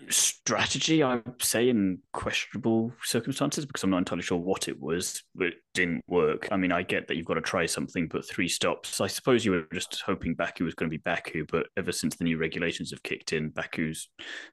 [0.08, 5.48] strategy, I'd say, in questionable circumstances because I'm not entirely sure what it was, but
[5.48, 6.48] it didn't work.
[6.50, 9.00] I mean, I get that you've got to try something, but three stops.
[9.00, 12.16] I suppose you were just hoping Baku was going to be Baku, but ever since
[12.16, 14.08] the new regulations have kicked in, Baku's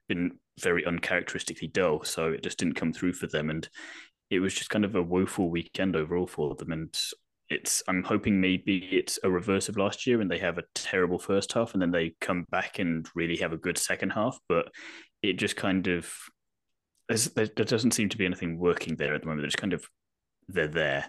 [0.08, 2.04] been very uncharacteristically dull.
[2.04, 3.50] So it just didn't come through for them.
[3.50, 3.68] And
[4.30, 6.72] it was just kind of a woeful weekend overall for them.
[6.72, 6.96] And
[7.50, 11.18] it's I'm hoping maybe it's a reverse of last year and they have a terrible
[11.18, 14.38] first half and then they come back and really have a good second half.
[14.48, 14.68] But
[15.24, 16.12] it just kind of
[17.08, 19.42] there, there doesn't seem to be anything working there at the moment.
[19.42, 19.88] They're just kind of
[20.48, 21.06] they're there,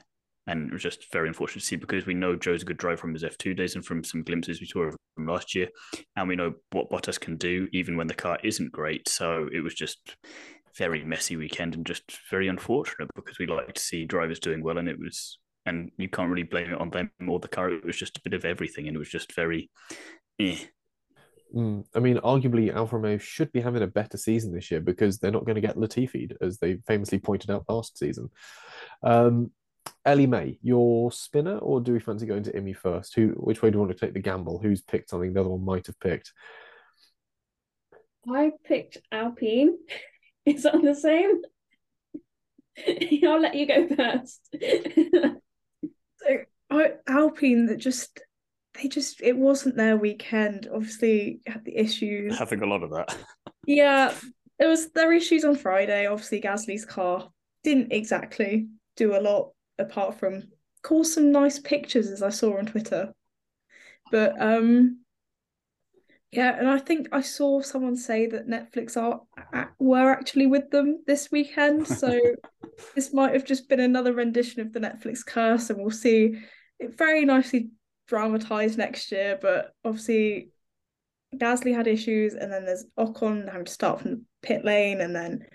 [0.47, 2.97] and it was just very unfortunate to see because we know Zhou's a good driver
[2.97, 5.67] from his F two days and from some glimpses we saw from last year,
[6.15, 9.07] and we know what Bottas can do even when the car isn't great.
[9.09, 10.15] So it was just
[10.77, 14.77] very messy weekend and just very unfortunate because we like to see drivers doing well,
[14.77, 17.69] and it was and you can't really blame it on them or the car.
[17.69, 19.69] It was just a bit of everything, and it was just very.
[20.39, 20.57] Eh,
[21.55, 25.17] Mm, I mean, arguably, Alfa Romeo should be having a better season this year because
[25.17, 28.29] they're not going to get Latifi, as they famously pointed out last season.
[29.01, 29.51] Um,
[30.05, 33.15] Ellie-May, your spinner, or do we fancy going to Immy first?
[33.15, 34.59] Who, which way do you want to take the gamble?
[34.59, 36.33] Who's picked something the other one might have picked?
[38.29, 39.77] I picked Alpine.
[40.45, 41.41] Is that the same?
[43.27, 44.41] I'll let you go first.
[46.17, 48.19] so, Alpine that just
[48.75, 50.67] they just it wasn't their weekend.
[50.73, 52.37] Obviously, had the issues.
[52.37, 53.15] Having a lot of that.
[53.65, 54.13] yeah,
[54.59, 56.05] it was their issues on Friday.
[56.05, 57.29] Obviously, Gasly's car
[57.63, 60.43] didn't exactly do a lot apart from
[60.83, 63.13] cause some nice pictures as I saw on Twitter.
[64.11, 64.99] But um
[66.31, 69.21] yeah, and I think I saw someone say that Netflix are
[69.79, 71.87] were actually with them this weekend.
[71.95, 72.19] So
[72.93, 76.41] this might have just been another rendition of the Netflix curse, and we'll see.
[76.77, 77.69] It very nicely
[78.07, 80.49] dramatized next year, but obviously
[81.35, 85.15] Gasly had issues, and then there's Ocon having to start from the pit lane, and
[85.15, 85.45] then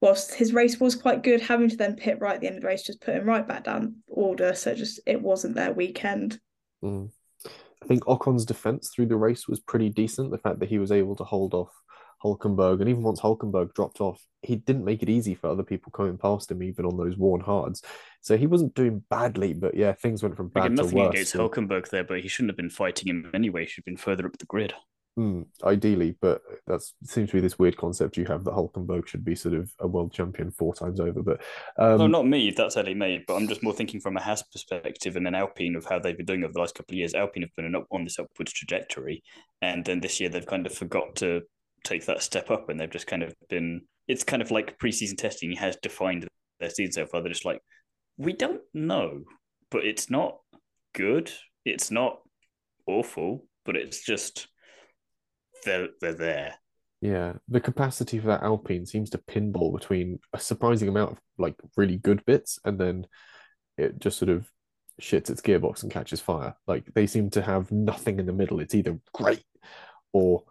[0.00, 2.62] whilst his race was quite good, having to then pit right at the end of
[2.62, 4.54] the race just put him right back down order.
[4.54, 6.38] So just it wasn't their weekend.
[6.82, 7.10] Mm.
[7.44, 10.30] I think Ocon's defense through the race was pretty decent.
[10.30, 11.72] The fact that he was able to hold off
[12.24, 15.92] Hulkenberg, and even once Hulkenberg dropped off, he didn't make it easy for other people
[15.92, 17.82] coming past him, even on those worn hards.
[18.20, 21.10] So he wasn't doing badly, but yeah, things went from bad Again, to nothing worse.
[21.14, 23.62] against so- Hulkenberg there, but he shouldn't have been fighting him anyway.
[23.62, 24.74] He should have been further up the grid.
[25.16, 29.24] Hmm, ideally, but that seems to be this weird concept you have that Hulkenberg should
[29.24, 31.22] be sort of a world champion four times over.
[31.22, 31.40] But
[31.78, 32.50] um, no, not me.
[32.50, 35.74] That's Ellie May, but I'm just more thinking from a Haas perspective and then Alpine
[35.74, 37.14] of how they've been doing over the last couple of years.
[37.14, 39.22] Alpine have been on this upwards trajectory,
[39.62, 41.40] and then this year they've kind of forgot to
[41.84, 43.82] take that step up, and they've just kind of been.
[44.08, 46.28] It's kind of like preseason testing has defined
[46.60, 47.22] their season so far.
[47.22, 47.60] They're just like,
[48.16, 49.22] we don't know,
[49.70, 50.38] but it's not
[50.94, 51.30] good.
[51.64, 52.20] It's not
[52.86, 54.48] awful, but it's just
[55.64, 56.54] they're they're there.
[57.02, 61.54] Yeah, the capacity for that Alpine seems to pinball between a surprising amount of like
[61.76, 63.06] really good bits and then
[63.76, 64.50] it just sort of
[65.00, 66.56] shits its gearbox and catches fire.
[66.66, 68.60] Like they seem to have nothing in the middle.
[68.60, 69.44] It's either great
[70.12, 70.44] or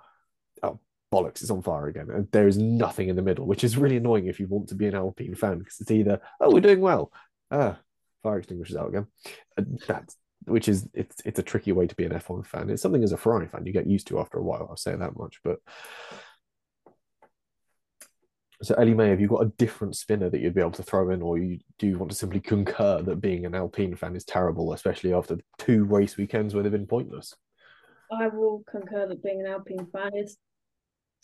[1.12, 2.10] bollocks, it's on fire again.
[2.10, 4.76] And there is nothing in the middle, which is really annoying if you want to
[4.76, 7.12] be an Alpine fan because it's either oh we're doing well,
[7.52, 7.78] ah
[8.24, 9.08] fire extinguishers out again.
[9.58, 12.70] And that's which is it's it's a tricky way to be an F1 fan.
[12.70, 14.68] It's something as a Ferrari fan you get used to after a while.
[14.70, 15.40] I'll say that much.
[15.44, 15.60] But
[18.62, 21.10] so Ellie May, have you got a different spinner that you'd be able to throw
[21.10, 24.24] in, or you do you want to simply concur that being an Alpine fan is
[24.24, 27.34] terrible, especially after two race weekends where they've been pointless?
[28.12, 30.38] I will concur that being an Alpine fan is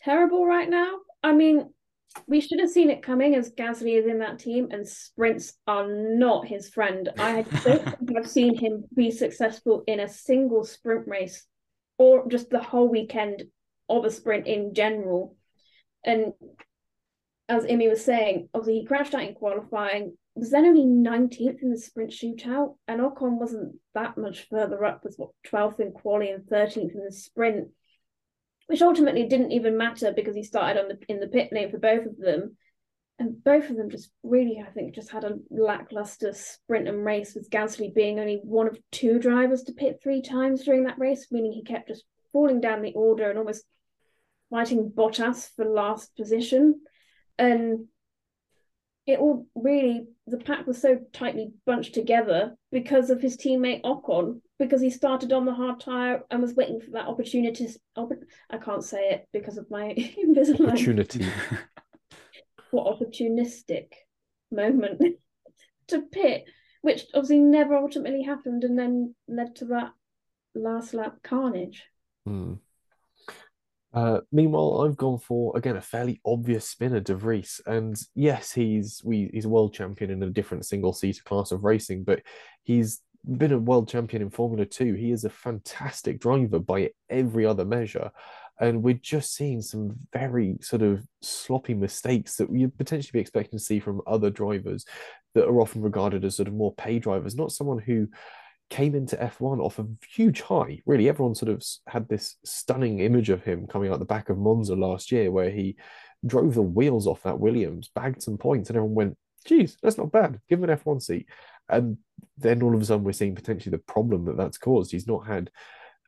[0.03, 0.99] terrible right now.
[1.23, 1.73] I mean,
[2.27, 5.87] we should have seen it coming as Gasly is in that team, and sprints are
[5.87, 7.09] not his friend.
[7.17, 11.45] I don't think I've seen him be successful in a single sprint race
[11.97, 13.43] or just the whole weekend
[13.87, 15.35] of a sprint in general.
[16.03, 16.33] And
[17.47, 21.69] as Immy was saying, obviously he crashed out in qualifying, was then only 19th in
[21.69, 26.29] the sprint shootout, and Ocon wasn't that much further up, was what 12th in quali
[26.29, 27.69] and 13th in the sprint
[28.71, 31.77] which ultimately didn't even matter because he started on the in the pit lane for
[31.77, 32.55] both of them.
[33.19, 37.35] And both of them just really, I think, just had a lackluster sprint and race,
[37.35, 41.27] with Gasly being only one of two drivers to pit three times during that race,
[41.31, 43.65] meaning he kept just falling down the order and almost
[44.49, 46.79] fighting Bottas for last position.
[47.37, 47.87] And
[49.05, 54.39] it all really, the pack was so tightly bunched together because of his teammate Ocon,
[54.61, 57.67] because he started on the hard tire and was waiting for that opportunity.
[57.97, 60.67] I can't say it because of my Invisalign.
[60.67, 61.25] Opportunity.
[62.69, 63.87] what opportunistic
[64.51, 65.01] moment
[65.87, 66.45] to pit,
[66.83, 69.93] which obviously never ultimately happened, and then led to that
[70.53, 71.83] last lap carnage.
[72.27, 72.53] Hmm.
[73.95, 79.01] Uh, meanwhile, I've gone for again a fairly obvious spinner, De Vries, and yes, he's
[79.03, 82.21] we he's a world champion in a different single seater class of racing, but
[82.63, 84.93] he's been a world champion in Formula Two.
[84.93, 88.11] He is a fantastic driver by every other measure.
[88.59, 93.57] And we're just seeing some very sort of sloppy mistakes that you'd potentially be expecting
[93.57, 94.85] to see from other drivers
[95.33, 98.07] that are often regarded as sort of more pay drivers, not someone who
[98.69, 100.81] came into F1 off a huge high.
[100.85, 104.37] Really, everyone sort of had this stunning image of him coming out the back of
[104.37, 105.75] Monza last year, where he
[106.25, 110.11] drove the wheels off that Williams, bagged some points, and everyone went, geez, that's not
[110.11, 110.39] bad.
[110.49, 111.27] Give him an F1 seat.
[111.71, 111.97] And
[112.37, 114.91] then all of a sudden, we're seeing potentially the problem that that's caused.
[114.91, 115.49] He's not had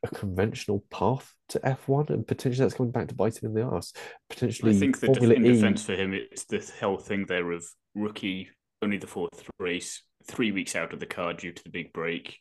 [0.04, 3.74] a conventional path to F1, and potentially that's coming back to bite him in the
[3.74, 3.92] ass.
[4.28, 5.52] Potentially, I think the def- in e...
[5.52, 8.50] defense for him, it's the whole thing there of rookie,
[8.82, 12.38] only the fourth race, three weeks out of the car due to the big break,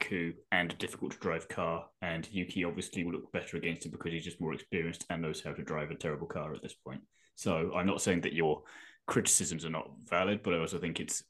[0.00, 1.86] coup, and a difficult to drive car.
[2.02, 5.42] And Yuki obviously will look better against him because he's just more experienced and knows
[5.42, 7.00] how to drive a terrible car at this point.
[7.36, 8.62] So I'm not saying that your
[9.06, 11.22] criticisms are not valid, but I also think it's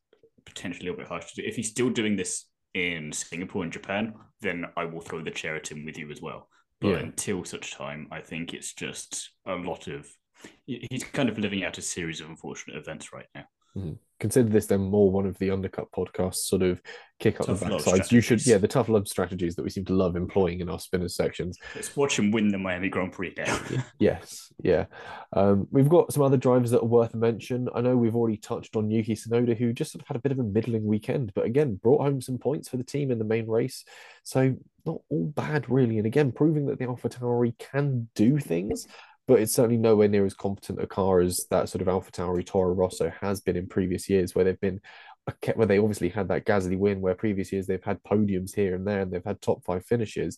[0.46, 1.48] potentially a little bit harsh to do.
[1.48, 5.56] If he's still doing this in Singapore and Japan, then I will throw the chair
[5.56, 6.48] at him with you as well.
[6.80, 6.98] But yeah.
[6.98, 10.06] until such time, I think it's just a lot of
[10.66, 13.44] he's kind of living out a series of unfortunate events right now.
[13.76, 13.92] Mm-hmm.
[14.20, 16.80] Consider this then more one of the undercut podcasts, sort of
[17.18, 18.12] kick up tough the backsides.
[18.12, 20.78] You should, yeah, the tough love strategies that we seem to love employing in our
[20.78, 21.58] spinners sections.
[21.74, 23.60] Let's watch him win the Miami Grand Prix now.
[23.98, 24.86] yes, yeah.
[25.32, 27.68] Um, we've got some other drivers that are worth mention.
[27.74, 30.32] I know we've already touched on Yuki Tsunoda, who just sort of had a bit
[30.32, 33.24] of a middling weekend, but again brought home some points for the team in the
[33.24, 33.84] main race.
[34.22, 34.54] So
[34.86, 38.86] not all bad really, and again proving that the AlphaTauri can do things
[39.26, 42.44] but it's certainly nowhere near as competent a car as that sort of Alpha Tauri
[42.44, 44.80] Toro Rosso has been in previous years, where they've been
[45.54, 48.86] where they obviously had that Gasly win, where previous years they've had podiums here and
[48.86, 50.36] there and they've had top five finishes.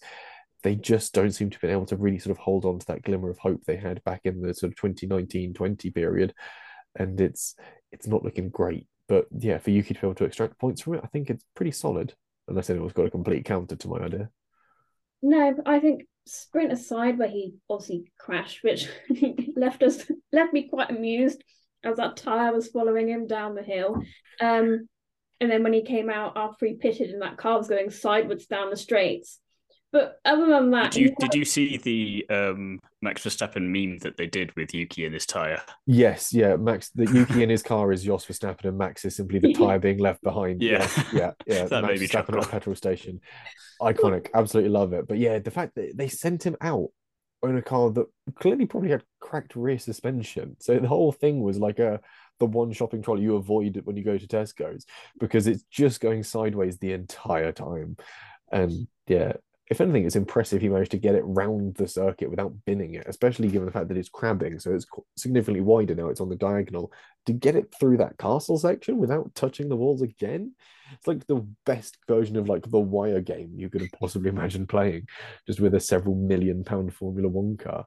[0.63, 2.87] They just don't seem to have been able to really sort of hold on to
[2.87, 6.35] that glimmer of hope they had back in the sort of 2019-20 period.
[6.95, 7.55] And it's
[7.93, 8.87] it's not looking great.
[9.09, 11.45] But yeah, for Yuki to be able to extract points from it, I think it's
[11.55, 12.15] pretty solid.
[12.49, 14.31] Unless anyone's got a complete counter to my idea.
[15.21, 18.89] No, I think sprint aside where he obviously crashed, which
[19.57, 21.43] left us left me quite amused
[21.85, 24.03] as that tire was following him down the hill.
[24.41, 24.89] Um,
[25.41, 28.47] and then when he came out after he pitted and that car was going sideways
[28.47, 29.39] down the straights.
[29.97, 34.19] But other than that, did you did you see the um, Max Verstappen meme that
[34.19, 35.63] they did with Yuki in his tire?
[35.87, 36.57] Yes, yeah.
[36.57, 39.79] Max, the Yuki in his car is Jos Verstappen, and Max is simply the tire
[39.79, 40.61] being left behind.
[40.61, 41.65] Yeah, yeah, yeah.
[41.69, 43.23] that Max made me Verstappen at a petrol station
[43.81, 44.29] iconic.
[44.35, 45.09] Absolutely love it.
[45.09, 46.91] But yeah, the fact that they sent him out
[47.43, 50.57] in a car that clearly probably had cracked rear suspension.
[50.61, 52.01] So the whole thing was like a
[52.39, 54.85] the one shopping trolley you avoid when you go to Tesco's
[55.19, 57.97] because it's just going sideways the entire time.
[58.53, 59.35] And yeah,
[59.69, 63.07] if anything, it's impressive he managed to get it round the circuit without binning it,
[63.09, 64.87] especially given the fact that it's crabbing, so it's
[65.17, 66.09] significantly wider now.
[66.09, 66.93] It's on the diagonal
[67.27, 70.53] to get it through that castle section without touching the walls again.
[70.93, 74.69] It's like the best version of like the wire game you could have possibly imagined
[74.69, 75.09] playing,
[75.47, 77.87] just with a several million pound Formula One car.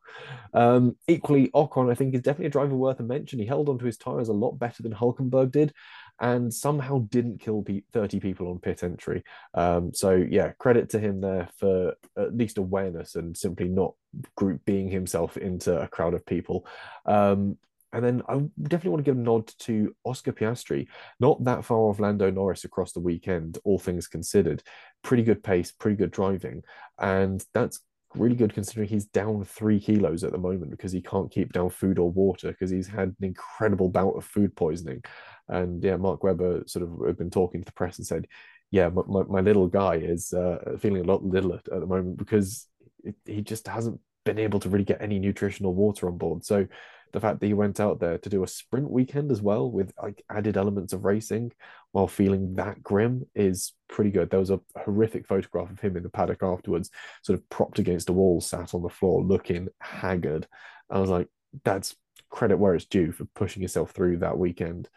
[0.54, 3.40] Um, equally, Ocon, I think, is definitely a driver worth a mention.
[3.40, 5.74] He held onto his tires a lot better than Hulkenberg did,
[6.20, 9.24] and somehow didn't kill 30 people on pit entry.
[9.54, 13.94] Um, so, yeah, credit to him there for at least awareness and simply not
[14.36, 16.66] group being himself into a crowd of people.
[17.06, 17.58] Um,
[17.92, 20.88] and then I definitely want to give a nod to Oscar Piastri.
[21.20, 24.62] Not that far off Lando Norris across the weekend, all things considered.
[25.02, 26.64] Pretty good pace, pretty good driving.
[27.00, 27.80] And that's
[28.16, 31.70] really good considering he's down three kilos at the moment because he can't keep down
[31.70, 35.04] food or water because he's had an incredible bout of food poisoning.
[35.48, 38.28] And yeah, Mark Webber sort of had been talking to the press and said,
[38.72, 42.18] yeah, my, my, my little guy is uh, feeling a lot littler at the moment
[42.18, 42.68] because
[43.04, 46.46] it, he just hasn't been able to really get any nutritional water on board.
[46.46, 46.68] So
[47.12, 49.92] the fact that he went out there to do a sprint weekend as well with
[50.02, 51.52] like added elements of racing
[51.92, 54.30] while feeling that grim is pretty good.
[54.30, 56.90] There was a horrific photograph of him in the paddock afterwards,
[57.24, 60.48] sort of propped against a wall, sat on the floor, looking haggard.
[60.90, 61.28] I was like,
[61.64, 61.96] that's
[62.30, 64.88] credit where it's due for pushing yourself through that weekend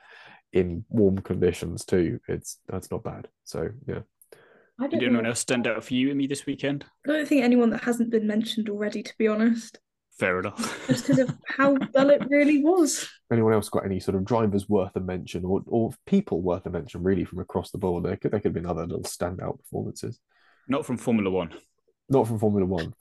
[0.53, 2.21] in warm conditions too.
[2.29, 3.29] It's that's not bad.
[3.45, 4.01] So yeah.
[4.79, 6.85] I don't Did anyone else stand out for you and me this weekend?
[7.07, 9.79] I don't think anyone that hasn't been mentioned already, to be honest.
[10.23, 10.87] Fair enough.
[10.87, 13.09] Just because of how dull it really was.
[13.33, 16.71] Anyone else got any sort of drivers worth a mention or, or people worth a
[16.71, 18.05] mention really from across the board?
[18.05, 20.21] There could there could have been other little standout performances.
[20.69, 21.53] Not from Formula One.
[22.09, 22.95] Not from Formula One.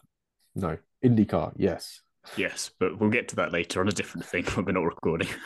[0.55, 0.79] No.
[1.05, 2.01] IndyCar, yes.
[2.37, 5.29] Yes, but we'll get to that later on a different thing when we're not recording.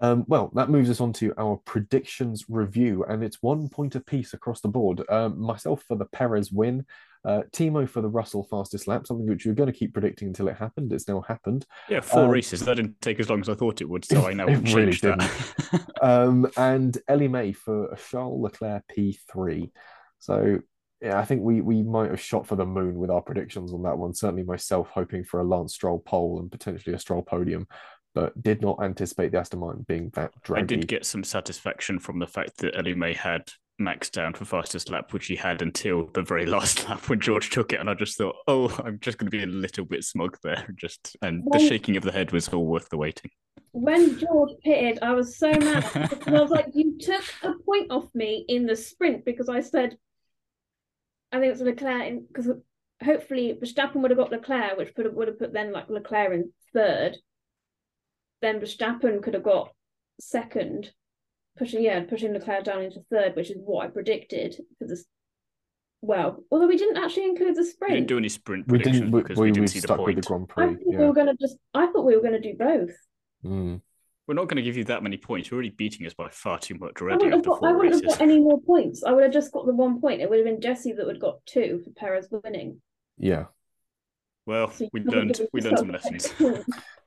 [0.00, 4.34] Um, well, that moves us on to our predictions review, and it's one point apiece
[4.34, 5.02] across the board.
[5.08, 6.84] Um, myself for the Perez win,
[7.24, 10.28] uh, Thiemo for the Russell fastest lap, something which you were going to keep predicting
[10.28, 10.92] until it happened.
[10.92, 11.64] It's now happened.
[11.88, 12.60] Yeah, four um, races.
[12.60, 14.92] That didn't take as long as I thought it would, so I know it really
[14.92, 15.30] didn't.
[16.02, 19.70] um, and Ellie May for a Charles Leclerc P3.
[20.18, 20.60] So
[21.00, 23.82] yeah, I think we we might have shot for the moon with our predictions on
[23.82, 24.14] that one.
[24.14, 27.66] Certainly myself hoping for a Lance Stroll pole and potentially a Stroll podium
[28.14, 30.62] but did not anticipate the Aston Martin being that draggy.
[30.62, 34.44] I did get some satisfaction from the fact that Ellie May had Max down for
[34.44, 37.90] fastest lap, which he had until the very last lap when George took it, and
[37.90, 40.72] I just thought, oh, I'm just going to be a little bit smug there.
[40.76, 43.30] Just and when, the shaking of the head was all worth the waiting.
[43.72, 47.90] When George pitted, I was so mad because I was like, you took a point
[47.90, 49.96] off me in the sprint because I said,
[51.32, 52.50] I think it's Leclerc because
[53.02, 56.32] hopefully Verstappen would have got Leclerc, which would have, would have put then like Leclerc
[56.32, 57.18] in third
[58.44, 59.70] then Verstappen could have got
[60.20, 60.92] second,
[61.56, 65.04] pushing yeah, pushing Leclerc down into third, which is what I predicted for this.
[66.00, 67.92] Well, although we didn't actually include the sprint.
[67.92, 70.16] We didn't do any sprint we didn't, we, because we, we didn't see the point.
[70.16, 70.98] The Grand Prix, I thought yeah.
[70.98, 71.56] we were going to just.
[71.72, 72.90] I thought we were going to do both.
[73.44, 73.80] Mm.
[74.26, 75.50] We're not going to give you that many points.
[75.50, 77.14] You're already beating us by far too much already.
[77.14, 79.04] I wouldn't, have got, I wouldn't have got any more points.
[79.04, 80.22] I would have just got the one point.
[80.22, 82.80] It would have been Jesse that would have got two for Perez winning.
[83.18, 83.46] Yeah.
[84.46, 86.32] Well, so we learned we learned some lessons.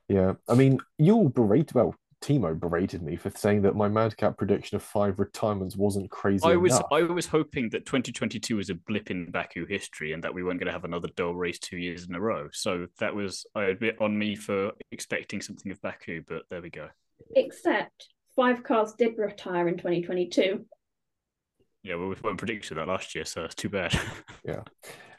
[0.08, 1.74] Yeah, I mean, you'll berate.
[1.74, 6.44] Well, Thiemo berated me for saying that my madcap prediction of five retirements wasn't crazy.
[6.44, 6.86] I was enough.
[6.90, 10.58] I was hoping that 2022 was a blip in Baku history and that we weren't
[10.58, 12.48] going to have another dull race two years in a row.
[12.52, 16.70] So that was I admit on me for expecting something of Baku, but there we
[16.70, 16.88] go.
[17.36, 20.64] Except five cars did retire in 2022.
[21.84, 23.98] Yeah, well, we weren't predicting that last year, so that's too bad.
[24.44, 24.62] yeah.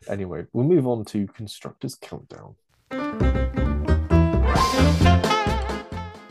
[0.07, 2.55] Anyway, we'll move on to constructors countdown.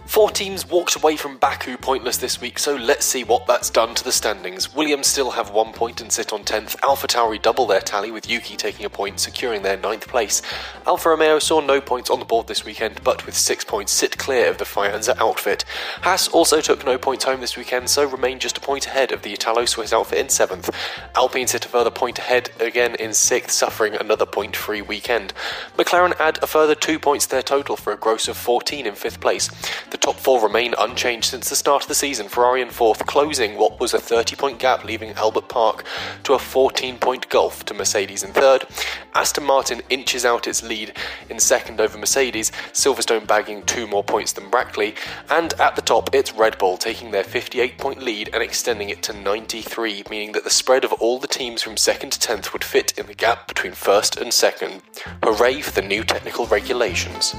[0.08, 3.94] Four teams walked away from Baku pointless this week, so let's see what that's done
[3.94, 4.74] to the standings.
[4.74, 6.76] Williams still have one point and sit on 10th.
[6.82, 10.40] Alpha Tauri double their tally, with Yuki taking a point, securing their ninth place.
[10.86, 14.16] Alfa Romeo saw no points on the board this weekend, but with six points sit
[14.16, 15.66] clear of the Faenza outfit.
[16.00, 19.20] Haas also took no points home this weekend, so remain just a point ahead of
[19.20, 20.70] the Italo Swiss outfit in seventh.
[21.16, 25.34] Alpine sit a further point ahead again in sixth, suffering another point free weekend.
[25.76, 28.94] McLaren add a further two points to their total for a gross of 14 in
[28.94, 29.50] fifth place.
[29.90, 33.56] The top four remain unchanged since the start of the season, Ferrari in fourth, closing
[33.56, 35.84] what was a 30 point gap, leaving Albert Park
[36.24, 38.66] to a 14 point gulf to Mercedes in third.
[39.14, 40.94] Aston Martin inches out its lead
[41.28, 44.94] in second over Mercedes, Silverstone bagging two more points than Brackley,
[45.30, 49.02] and at the top it's Red Bull taking their 58 point lead and extending it
[49.04, 52.64] to 93, meaning that the spread of all the teams from second to 10th would
[52.64, 54.82] fit in the gap between first and second.
[55.22, 57.34] Hooray for the new technical regulations.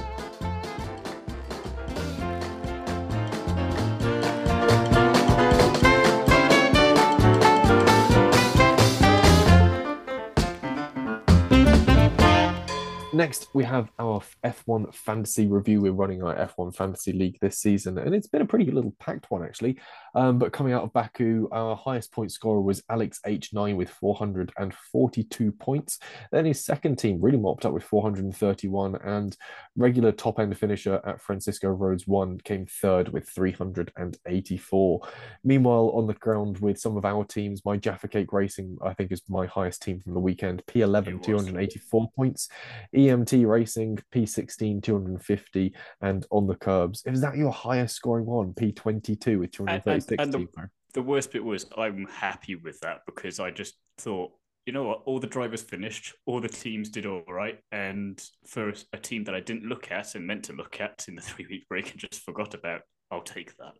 [13.12, 15.80] Next, we have our F1 fantasy review.
[15.80, 19.32] We're running our F1 fantasy league this season, and it's been a pretty little packed
[19.32, 19.80] one, actually.
[20.14, 25.52] Um, but coming out of Baku, our highest point scorer was Alex H9 with 442
[25.52, 25.98] points.
[26.32, 29.36] Then his second team really mopped up with 431, and
[29.76, 35.00] regular top end finisher at Francisco Roads 1 came third with 384.
[35.44, 39.12] Meanwhile, on the ground with some of our teams, my Jaffa Cake Racing, I think,
[39.12, 40.62] is my highest team from the weekend.
[40.66, 42.48] P11, 284 points.
[42.94, 47.06] EMT Racing, P16, 250, and On the Kerbs.
[47.06, 48.52] Is that your highest scoring one?
[48.52, 49.99] P22 with 236.
[50.08, 53.74] And, and, and the, the worst bit was I'm happy with that because I just
[53.98, 54.32] thought,
[54.66, 57.58] you know what, all the drivers finished, all the teams did all right.
[57.72, 61.14] And for a team that I didn't look at and meant to look at in
[61.14, 63.72] the three week break and just forgot about, I'll take that.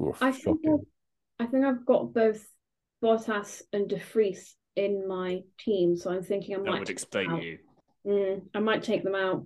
[0.00, 0.60] Oof, I think.
[0.66, 2.44] I've, I think I've got both
[3.02, 6.94] Bottas and De Vries in my team, so I'm thinking I That might would take
[6.96, 7.42] explain them out.
[7.42, 7.58] you.
[8.06, 9.44] Mm, I might take them out.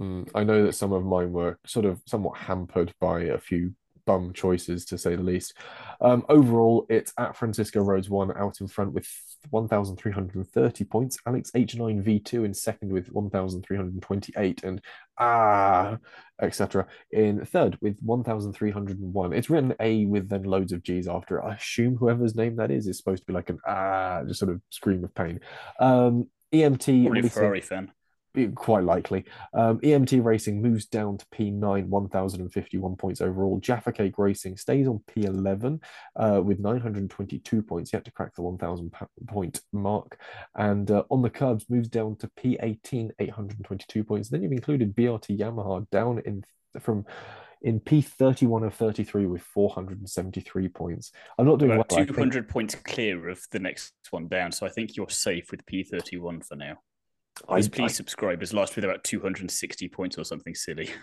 [0.00, 3.72] Mm, I know that some of mine were sort of somewhat hampered by a few
[4.06, 5.54] bum choices, to say the least.
[6.00, 9.08] Um, overall, it's at Francisco Roads 1 out in front with
[9.50, 11.18] 1,330 points.
[11.26, 14.80] Alex H9 V2 in second with 1,328, and
[15.18, 15.98] ah,
[16.40, 16.86] etc.
[17.10, 19.32] in third with 1,301.
[19.32, 21.44] It's written A with then loads of G's after it.
[21.44, 24.52] I assume whoever's name that is is supposed to be like an ah, just sort
[24.52, 25.40] of scream of pain.
[25.78, 27.92] Um, EMT Probably Ferrari fan.
[28.56, 29.24] Quite likely.
[29.52, 33.60] Um, EMT Racing moves down to P9, 1,051 points overall.
[33.60, 35.80] Jaffa Cake Racing stays on P11
[36.16, 38.92] uh, with 922 points, yet to crack the 1,000
[39.28, 40.18] point mark.
[40.56, 44.28] And uh, On the Kerbs moves down to P18, 822 points.
[44.28, 46.44] Then you've included BRT Yamaha down in
[46.80, 47.06] from
[47.62, 51.12] in P31 of 33 with 473 points.
[51.38, 51.86] I'm not doing well.
[51.90, 54.52] I think- 200 points clear of the next one down.
[54.52, 56.80] So I think you're safe with P31 for now.
[57.48, 60.90] I- Those I- please subscribers last with about 260 points or something silly.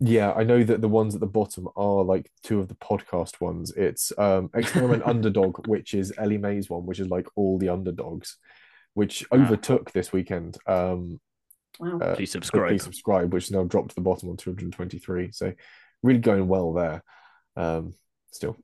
[0.00, 3.42] Yeah, I know that the ones at the bottom are like two of the podcast
[3.42, 3.72] ones.
[3.76, 8.38] It's um Experiment Underdog, which is Ellie May's one, which is like all the underdogs,
[8.94, 9.36] which Ah.
[9.36, 10.56] overtook this weekend.
[10.66, 11.20] Um
[11.78, 11.98] Wow.
[12.00, 12.70] uh, Please subscribe.
[12.70, 15.30] please subscribe, which now dropped to the bottom on 223.
[15.32, 15.52] So
[16.02, 17.04] really going well there.
[17.54, 17.92] Um
[18.32, 18.56] still.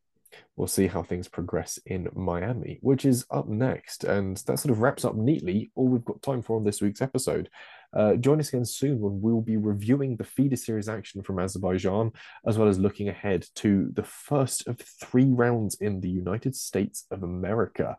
[0.57, 4.05] We'll see how things progress in Miami, which is up next.
[4.05, 7.03] And that sort of wraps up neatly all we've got time for on this week's
[7.03, 7.49] episode.
[7.97, 12.13] Uh, join us again soon when we'll be reviewing the feeder series action from Azerbaijan,
[12.47, 17.07] as well as looking ahead to the first of three rounds in the United States
[17.11, 17.97] of America.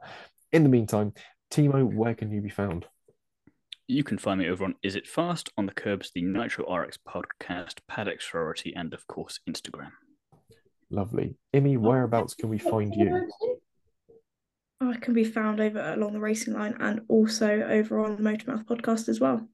[0.52, 1.14] In the meantime,
[1.52, 2.86] Thiemo, where can you be found?
[3.88, 7.00] You can find me over on Is It Fast, On the Kerbs, the Nitro RX
[7.08, 9.92] podcast, Paddock Sorority, and of course, Instagram.
[10.92, 11.36] Lovely.
[11.54, 13.30] Immy, whereabouts can we find you?
[14.82, 18.66] I can be found over along the racing line and also over on the Motormouth
[18.66, 19.48] podcast as well.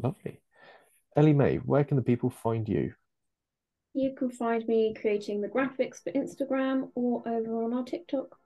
[0.00, 0.40] Lovely.
[1.16, 2.92] Ellie May, where can the people find you?
[3.94, 8.38] You can find me creating the graphics for Instagram or over on our TikTok.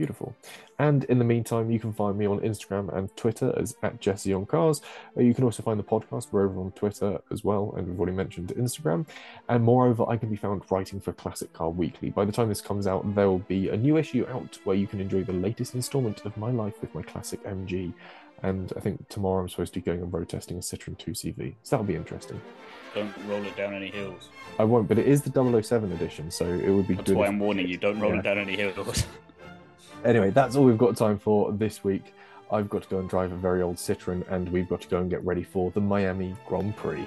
[0.00, 0.34] Beautiful.
[0.78, 4.32] And in the meantime, you can find me on Instagram and Twitter as at Jesse
[4.32, 4.80] on Cars.
[5.14, 6.28] Uh, You can also find the podcast.
[6.32, 9.04] We're over on Twitter as well, and we've already mentioned Instagram.
[9.50, 12.08] And moreover, I can be found writing for Classic Car Weekly.
[12.08, 14.86] By the time this comes out, there will be a new issue out where you
[14.86, 17.92] can enjoy the latest installment of my life with my classic MG.
[18.42, 21.56] And I think tomorrow I'm supposed to be going and road testing a Citroen 2CV.
[21.62, 22.40] So that'll be interesting.
[22.94, 24.30] Don't roll it down any hills.
[24.58, 25.30] I won't, but it is the
[25.62, 27.18] 007 edition, so it would be That's good.
[27.18, 27.76] why if- I'm warning you.
[27.76, 28.20] Don't roll Yeah.
[28.20, 29.04] it down any hills.
[30.04, 32.14] Anyway, that's all we've got time for this week.
[32.50, 34.98] I've got to go and drive a very old Citroen, and we've got to go
[34.98, 37.06] and get ready for the Miami Grand Prix.